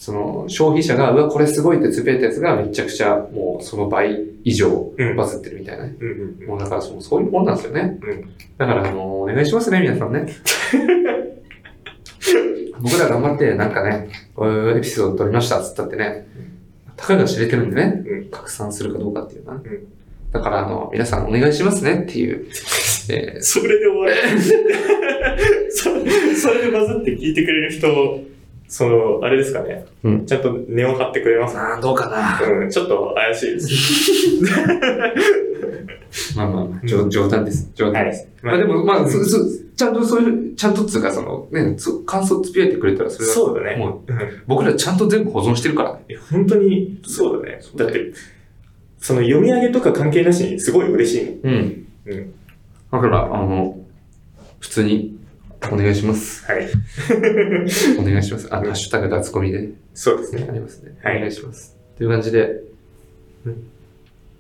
[0.02, 5.14] その消費者が、うわ、これすごいってつぶやいたやつがめちゃくちゃもうその倍以上うん。
[5.14, 5.94] バズってるみたいなね。
[6.00, 6.08] うん
[6.40, 8.00] うんもうだからそのそういうもんなんですよね。
[8.02, 8.28] うん。
[8.58, 10.26] だから、あの、お願いしますね、皆さんね。
[12.82, 16.26] 僕ら頑張って、なんかね、こういうエピソード撮りましたっつったってね、
[16.96, 19.52] たかが知れてるんでね、うん拡散するかどうかっていうな。
[19.52, 19.62] ん
[20.32, 22.44] だから、あの、皆さんお願いしますねっていう、
[23.08, 24.14] えーそれで終わる。
[25.70, 25.90] そ
[26.48, 28.31] それでバズって聞いてくれる人、
[28.72, 29.84] その、あれですかね。
[30.02, 32.40] うんちゃんと根を張ってくれますまあ、どうかな。
[32.40, 33.68] うん、ちょっと怪しいです。
[36.34, 37.70] まあまあまあ、冗冗談です。
[37.74, 38.26] 冗談です。
[38.40, 39.38] ままあでも、まあ、うんそそ
[39.76, 43.76] ちゃんとそういう、ちゃんとっつうか、その、ね、つ感想つぶやいてくれたら、それは、そうだね。
[43.76, 46.00] もう、うん僕らちゃんと全部保存してるからね。
[46.08, 47.60] いや本当にそうだね。
[47.76, 48.12] だって、
[48.98, 51.38] その読み上げとか関係なしにすごい嬉しいもん。
[51.42, 51.86] うん。
[52.06, 52.32] うん。
[52.90, 53.78] だから、あの、
[54.60, 55.11] 普通に、
[55.70, 56.44] お願いします。
[56.50, 56.68] はい。
[57.98, 58.48] お願いします。
[58.52, 60.46] あの、ハッシュタグ脱コミでそうですね。
[60.48, 60.98] ありますね。
[61.02, 61.76] はいお願いします。
[61.96, 62.62] という感じで、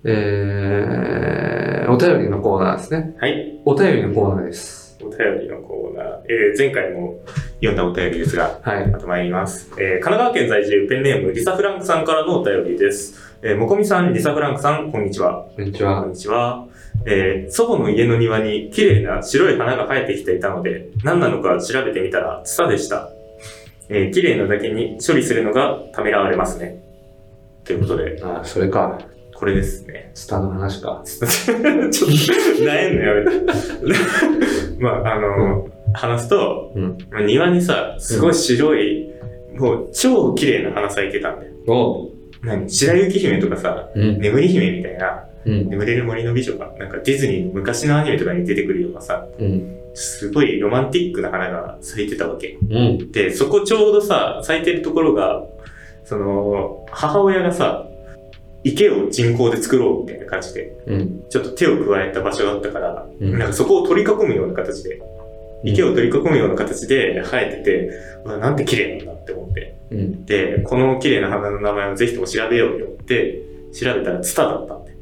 [0.04, 3.14] えー、お便りのコーナーですね。
[3.20, 3.60] はい。
[3.64, 4.98] お便りのコーナーです。
[5.00, 6.06] お便りのコーナー。
[6.28, 7.20] えー、前回も
[7.56, 8.88] 読んだお便りですが、はい。
[8.88, 9.70] また参ります。
[9.78, 13.36] えー、神奈川県在住ペンネームリサ・フランクさんからのお便りです。
[13.42, 15.48] えー、もこみさん、リサ・フランクさん、こんにちは。
[15.54, 16.02] こんにちは。
[16.02, 16.66] こんにちは。
[17.06, 23.10] えー、祖母の家の庭に綺麗な白い花が生えてきていたので、何なのか調べてみたら、ツタでした。
[23.88, 26.82] えー、綺麗なだけに処理するのがためらわれますね。
[27.64, 28.98] ということで、あ、それか。
[29.34, 30.12] これですね。
[30.14, 31.02] スターの話か。
[31.04, 31.34] ちょっと、
[32.62, 33.40] 悩んのやめて。
[34.78, 36.98] まあ、あの、話すと、うん。
[37.10, 39.10] まあ庭にさ、すごい白い、
[39.58, 41.52] もう超綺麗な花咲いてたんだよ。
[42.42, 44.18] お何白雪姫とかさ、うん。
[44.20, 45.68] 眠り姫みたいな、うん。
[45.68, 49.78] 眠れる森の美女が、なんかディズニーの昔のアニメとかに出てくるようなさ、うん。
[49.94, 52.58] すごいロマンティックな花が咲いてたわけ。
[52.68, 53.12] うん。
[53.12, 55.42] で、そこちょうどさ、咲いてるところが、
[56.04, 57.86] その、母親がさ、
[58.64, 61.24] 池を人工で作ろうみたいな感じで、うん。
[61.28, 65.00] ちょっと手を加えた場所だったから、うんなんかそこを取り囲むような形で、
[65.64, 67.90] 池を取り囲むような形で生えてて、
[68.24, 69.74] うわ、なんて綺麗なんだって思って。
[69.90, 70.24] うん。
[70.26, 73.42] で、この綺麗な花の名前をぜひとも調べようと思って、
[73.72, 74.96] 調べたらツタだったんで。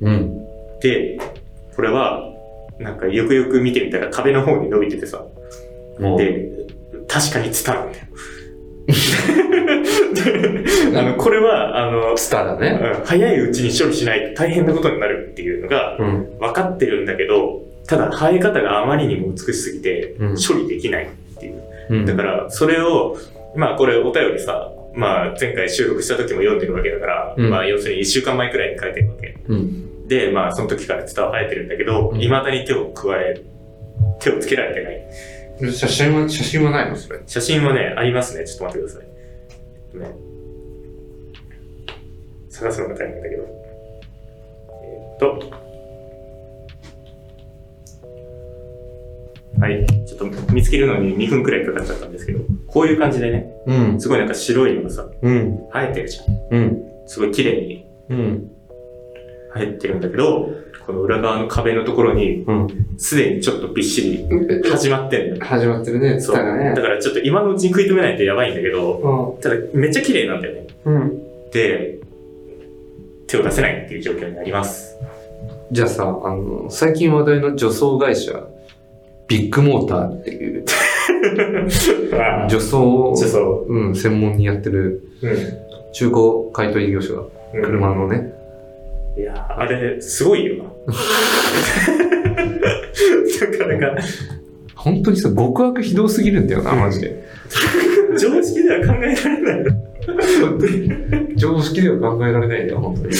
[0.00, 0.38] うん。
[0.80, 1.18] で、
[1.74, 2.24] これは、
[2.78, 5.24] なんかよくよく見てみたら壁の方に伸びててさ、
[6.16, 6.50] で、
[7.08, 8.04] 確かにツタなんだよ。
[10.14, 12.80] であの、これは、あの、スターだね。
[12.98, 16.38] うん早いうちに処理しないと大変なことになるっていうのがうん。
[16.38, 21.08] 分かってるんだけど、ただ生え方があまりにも美しすぎてうん処理できないっ
[21.40, 21.62] ていう。
[21.90, 22.06] うん。
[22.06, 23.16] だから、それを、
[23.56, 29.38] まあこれお便りさ、まあ前回収録した時も読んでるわけだから、うんまあ要するに1週間前くらいに書いてるわけ。
[29.48, 30.06] うん。
[30.06, 33.40] で、まあその時から伝わ生えてるんだけど、うん未だに手を加え、
[34.20, 34.92] 手をつけられてな
[35.70, 35.72] い。
[35.72, 36.96] 写真は、写真はないの？
[36.96, 37.20] それ。
[37.26, 38.44] 写真はね、ありますね。
[38.46, 39.98] ちょっと待ってください。
[39.98, 40.14] ね。
[42.50, 43.42] 探すのが大変だけど。
[44.84, 45.18] えーっ
[45.50, 45.67] と。
[49.60, 49.86] はい。
[50.06, 54.00] ちょっと見つけるのに2分くらいかかっちゃったんですけど、こういう感じでね、うん。
[54.00, 55.58] すごいなんか白いのがさ、うん。
[55.72, 56.22] 生えてるじゃ
[56.56, 56.56] ん。
[56.56, 56.82] うん。
[57.06, 58.50] すごい綺麗にうん。
[59.54, 60.50] 生えてるんだけど、
[60.86, 62.66] この裏側の壁のところに、うん。
[62.96, 64.26] すでにちょっとびっしり
[64.70, 65.44] 始まってんだよ。
[65.44, 66.36] 始まってるね、スそう。
[66.36, 66.82] ターがねだ。
[66.82, 70.66] からちょっと今のうちに食い止めないとやばいんだけど、うただめっちゃ綺麗なんだよね。
[70.86, 70.88] ん。
[70.88, 71.22] うん。
[71.50, 71.98] で、
[73.26, 74.96] 手を出せないっていう状況になります。
[75.70, 78.46] じゃあさ、あの、最近話題の女装会社、
[79.28, 80.64] ビッグモーターっていう、
[82.14, 83.14] ああ女装を、
[83.68, 85.36] うん、専門にやってるうん。
[85.92, 87.28] 中古買取業者が、うん
[87.62, 88.34] 車のね。
[89.16, 90.64] いや、あれ、すごいよな。
[90.64, 90.70] な
[93.58, 94.02] かなか、
[94.76, 97.24] 本当にさ、極悪ひどすぎるんだよな、マジで。
[98.20, 99.74] 常識では考えられない。
[100.40, 100.92] 本当に
[101.36, 103.08] 常識では考えられないね、本当に。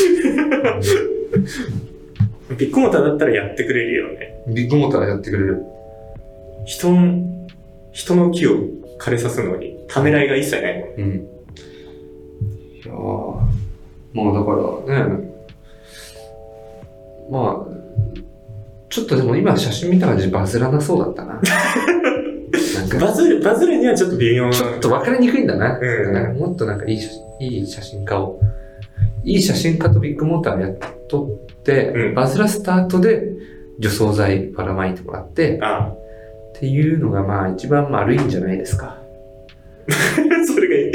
[2.59, 4.45] ビッグモーターだったらやってくれるよね。
[4.49, 5.65] ビッグモーターやってくれる。
[6.69, 7.49] 人の、
[7.93, 8.59] 人の木を
[9.01, 10.91] 枯れさすのに、ためらいが一切ないもん。
[10.91, 11.29] うん。
[12.77, 13.39] いやー
[14.13, 14.53] まあだか
[14.87, 15.35] らね、
[17.31, 17.79] まあ、
[18.91, 21.41] ちょっとでも今写真見た感じバズらなそうだったな。
[21.41, 24.53] なんかバズる、バズるにはちょっと微妙な。
[24.53, 25.79] ちょっと分かりにくいんだな。
[25.79, 27.09] うんだからもっとなんかいい写
[27.41, 28.39] いい写真家を、
[29.25, 30.77] いい写真家とビッグモーターをやっ
[31.09, 33.33] とって、うんバズらスタートで
[33.79, 35.95] 除草剤ばらまいてもらって、あ
[36.59, 38.99] っていうのがまあ一番悪いんじゃないですか。
[39.89, 40.93] それがいい。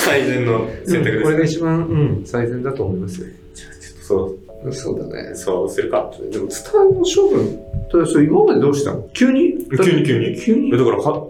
[0.00, 1.22] 最善の選択です。
[1.22, 3.28] これが一番、うん、最善だと思いますよ。
[3.54, 4.36] ちょっとそ
[4.68, 5.36] う、そうだね。
[5.36, 6.10] そうするか。
[6.32, 7.56] でも、スターの処分、
[7.88, 9.08] ただそれ今までどうしたの？
[9.12, 9.64] 急に？
[9.80, 10.36] 急に急に。
[10.36, 10.72] 急に？
[10.72, 11.28] だからは、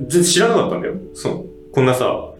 [0.00, 0.94] 全然知らなかったんだよ。
[1.14, 1.44] そう。
[1.72, 2.34] こんなさ、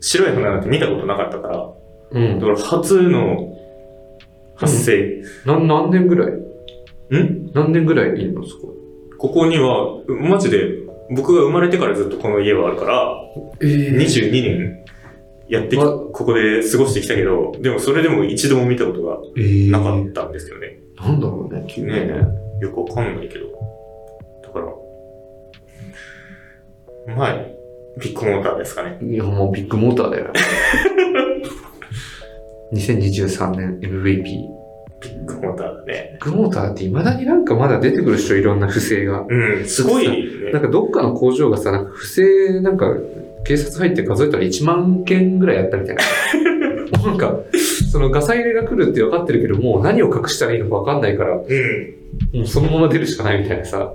[0.00, 1.70] 白い花なんて見たことなかったから、
[2.10, 2.44] うんだ。
[2.44, 3.56] から初の
[4.56, 5.22] 発生。
[5.46, 6.32] な何年ぐらい？
[6.32, 7.50] ん？
[7.54, 8.74] 何年ぐらいいるのそこ？
[9.26, 10.78] ここには、マジで、
[11.10, 13.12] 僕が生まれてからずっとこの家はあるから、
[13.60, 14.84] ええ22年
[15.48, 20.78] やってここで過ごしてきたけど、でもそれでも一度も見たことがえーなかったんですよね。
[20.96, 22.06] なんだろうね、急にね。
[22.06, 22.20] ね
[22.60, 23.46] よくわかんないけど。
[24.42, 24.66] だから、
[27.16, 27.34] まあ、
[28.00, 28.98] ビッグモーターですかね。
[29.02, 30.32] いや、もうビッグモーターだよ。
[32.72, 34.55] 2023年 MVP。
[35.00, 36.18] ビッグモーターだね。
[36.24, 39.24] ビッグモーターって未だになんかまだ出てくる人いろんな不正が。
[39.28, 40.50] うん、すごいね。
[40.52, 42.94] なんかどっかの工場がさ、なんか不正、なんか
[43.44, 46.02] 警察入って数えたら1万件ぐらいやったみたいな。
[47.06, 47.40] なんか、
[47.92, 52.38] そのガサ入れが来るって分かってるけど、もう何を隠したらいいのか分かんないから、うん。
[52.38, 53.92] もうそのまま出るしかないみたいなさ。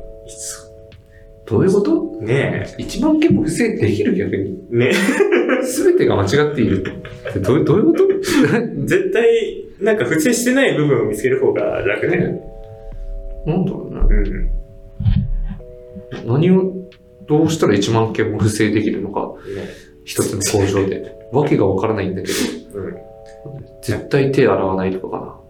[1.46, 2.18] どういうこと？
[2.22, 4.58] ね ?1 万件も不正できる逆に。
[4.74, 4.76] え。
[4.78, 4.92] ね
[5.86, 6.82] 全てが間違っている
[7.30, 8.04] ってどうどういうこと？
[8.86, 12.34] 絶対、なんか不正してない部分を見つける方が楽だよね。
[12.34, 12.42] ね
[13.46, 14.02] なんだろうな。
[14.02, 14.52] うん。
[16.26, 16.74] 何を、
[17.28, 19.68] どうしたら1万件も不正できるのか、ね
[20.04, 21.16] 一つの工場で。
[21.32, 22.28] わけがわからないんだけ
[22.74, 22.96] ど、うん。
[23.82, 25.42] 絶対手洗わないとかか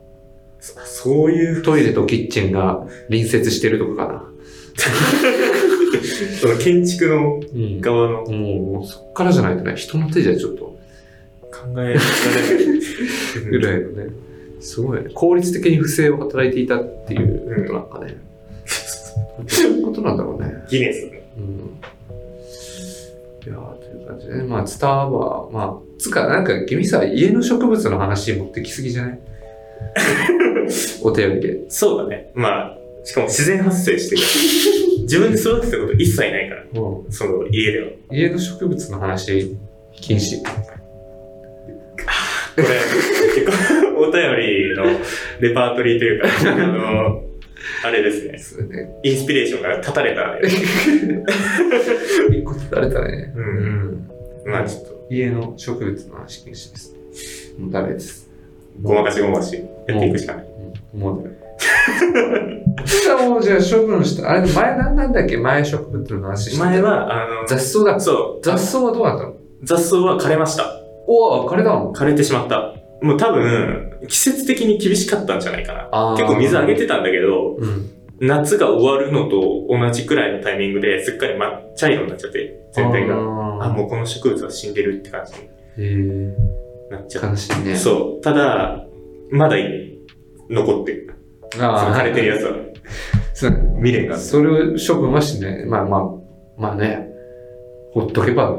[0.60, 1.62] そそういうな。
[1.64, 4.26] トイレとキッチンが隣接してるとかか
[6.40, 7.46] その建築のな。
[7.54, 7.82] うん。
[7.82, 10.78] 側の考もう、そっからじゃないとね、人の手じゃちょっと、
[11.74, 12.00] えられない。
[13.50, 14.06] ぐらいのね、
[14.60, 15.10] すごいね。
[15.14, 18.18] 効率的に不正を働いていたっていうことなんかね。
[19.48, 20.54] そういうことなんだろうね。
[20.70, 21.24] ギネスね。
[21.38, 21.80] うん。
[23.44, 24.44] いやーという感じでね。
[24.44, 29.20] まあ、ツターは、まあ、つか、なんか君さ、家の植物の話持ってきすぎじゃない？
[31.04, 31.60] お便りで。
[31.70, 32.32] そうだね。
[32.36, 34.22] まあ、しかも自然発生してる。
[35.04, 37.88] 自分で育てたこと一切ないから、うんその家では。
[38.12, 39.58] 家の植物の話、
[40.00, 40.38] 禁止。
[42.64, 44.84] これ、結構、お便りの
[45.40, 47.24] レパートリーというか、あの、
[47.84, 48.38] あれですね。
[48.38, 49.00] そうね。
[49.04, 50.42] インスピレーションが立たれたね。
[52.32, 53.34] 一個取られたね。
[53.36, 54.08] うん
[54.46, 56.96] まあちょっと、家の植物の話禁止です。
[57.60, 58.30] もうダメです。
[58.82, 59.56] ごまかしごまかし
[59.88, 60.46] やっていくしかない。
[60.94, 61.36] うんもうダメ。
[62.86, 64.32] じゃあもう、じゃあ処分した。
[64.32, 65.38] あれ、前なんなんだっけ？
[65.38, 68.00] 前植物の話し前は、あの、雑草だ。
[68.00, 69.36] そう、雑草はどうなったの？
[69.64, 70.81] 雑草は枯れました。
[71.08, 71.94] おお、枯れたの？
[71.94, 72.76] 枯れてしまった。
[73.02, 76.16] もう多分、季節的に厳しかったんじゃないかな。
[76.18, 77.90] 結構水あげてたんだけど、うん。
[78.20, 83.16] 夏が終わるのと同じくらいのタイミングですっかり真っ茶色になっちゃって、全体が。
[83.16, 85.34] ああもうこの植物は死んでるって感じ
[85.82, 86.36] にへ
[86.92, 87.28] なっちゃえ。
[87.28, 87.30] う。
[87.32, 87.76] 悲しいね。
[87.76, 88.22] そう。
[88.22, 88.86] ただ、
[89.32, 89.98] まだい
[90.50, 91.16] 残ってる。
[91.60, 92.54] あ枯れてるやつは。
[93.82, 94.18] 未練が。
[94.18, 95.66] それを処分はしない。
[95.66, 96.02] まあまあ、
[96.58, 97.08] まあね。
[97.94, 98.56] ほっとけば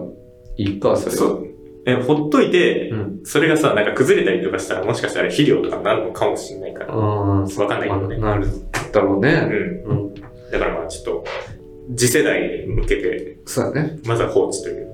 [0.56, 1.18] いいか、それは。
[1.18, 1.51] そう。
[1.84, 3.20] え、ほっといて、うん。
[3.24, 6.94] それがさ、なんか崩れたりとかしたら、もしかしたら肥料とかになるのかもしれないから。
[6.94, 8.48] ああ、わかんないけどねまあなる
[8.92, 9.32] だろううね。
[9.32, 9.82] ん。
[9.84, 10.14] うん。
[10.14, 11.24] だからまあちょっと、
[11.96, 13.98] 次世代に向けて、そうだね。
[14.06, 14.92] まずは放置という。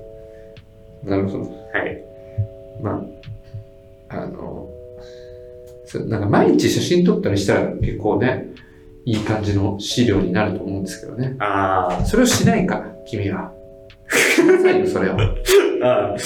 [1.03, 1.39] なるほど。
[1.41, 1.45] は
[1.85, 2.03] い。
[2.81, 3.05] ま
[4.09, 4.67] あ、あの、
[5.85, 8.49] そうなんか毎日写真撮ったりしたら結構ね、
[9.05, 11.35] いい感じの資料になると思うんですけどね。
[11.39, 13.51] あそれをしないから、君は。
[14.35, 15.13] しなさいよ、それを。
[15.83, 16.17] あ、ああ、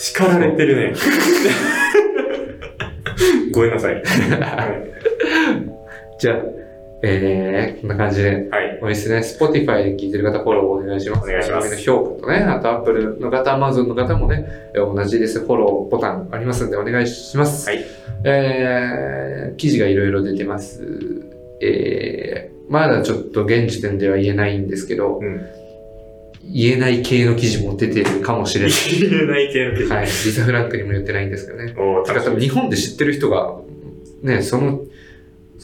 [0.00, 0.94] 叱られてるね。
[3.52, 3.94] ごめんなさい。
[3.96, 4.04] はい。
[6.18, 6.36] じゃあ、
[7.02, 8.78] えー、こんな感じで、はい。
[8.80, 9.18] おいですね。
[9.18, 11.24] Spotify で聞いてる方、フォローお願いします。
[11.24, 15.40] お願いしますの評価とね、あと Apple の方、Amazon の方もね、えー同じです。
[15.40, 17.68] フォローボタンありますんで、お願いします。
[17.68, 17.84] はい。
[18.24, 20.82] えー、記事がいろいろ出てます。
[21.60, 25.46] えー、まだちょっと現時点では言えないんですけど、うん。
[26.52, 28.72] 言えない系の記事も出てるかもしれない。
[29.00, 29.92] 言えない系の記事。
[29.92, 30.06] はい。
[30.06, 31.74] リサ・フランクにも言ってないんですけどね。
[31.76, 33.56] おーだから多分日本で知ってる人が、
[34.22, 34.80] ね、その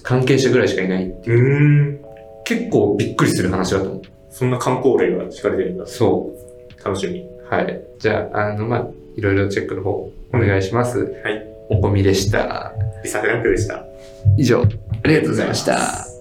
[0.03, 1.07] 関係者ぐらいしかいない。
[1.07, 2.01] うーん。
[2.45, 4.03] 結構びっくりする話だと思う。
[4.31, 5.87] そんな観光例が敷かれてるんだ。
[5.87, 6.31] そ
[6.85, 7.21] 楽しみ。
[7.21, 7.27] う。
[7.51, 7.83] はい。
[7.99, 9.91] じゃあ、あの、まあ、いろいろチェックの方、
[10.33, 11.01] お願いします。
[11.01, 11.47] はい。
[11.69, 12.73] おこみでした。
[13.03, 13.85] リサ・フランクでした。
[14.37, 16.16] 以上、ありがとうございました。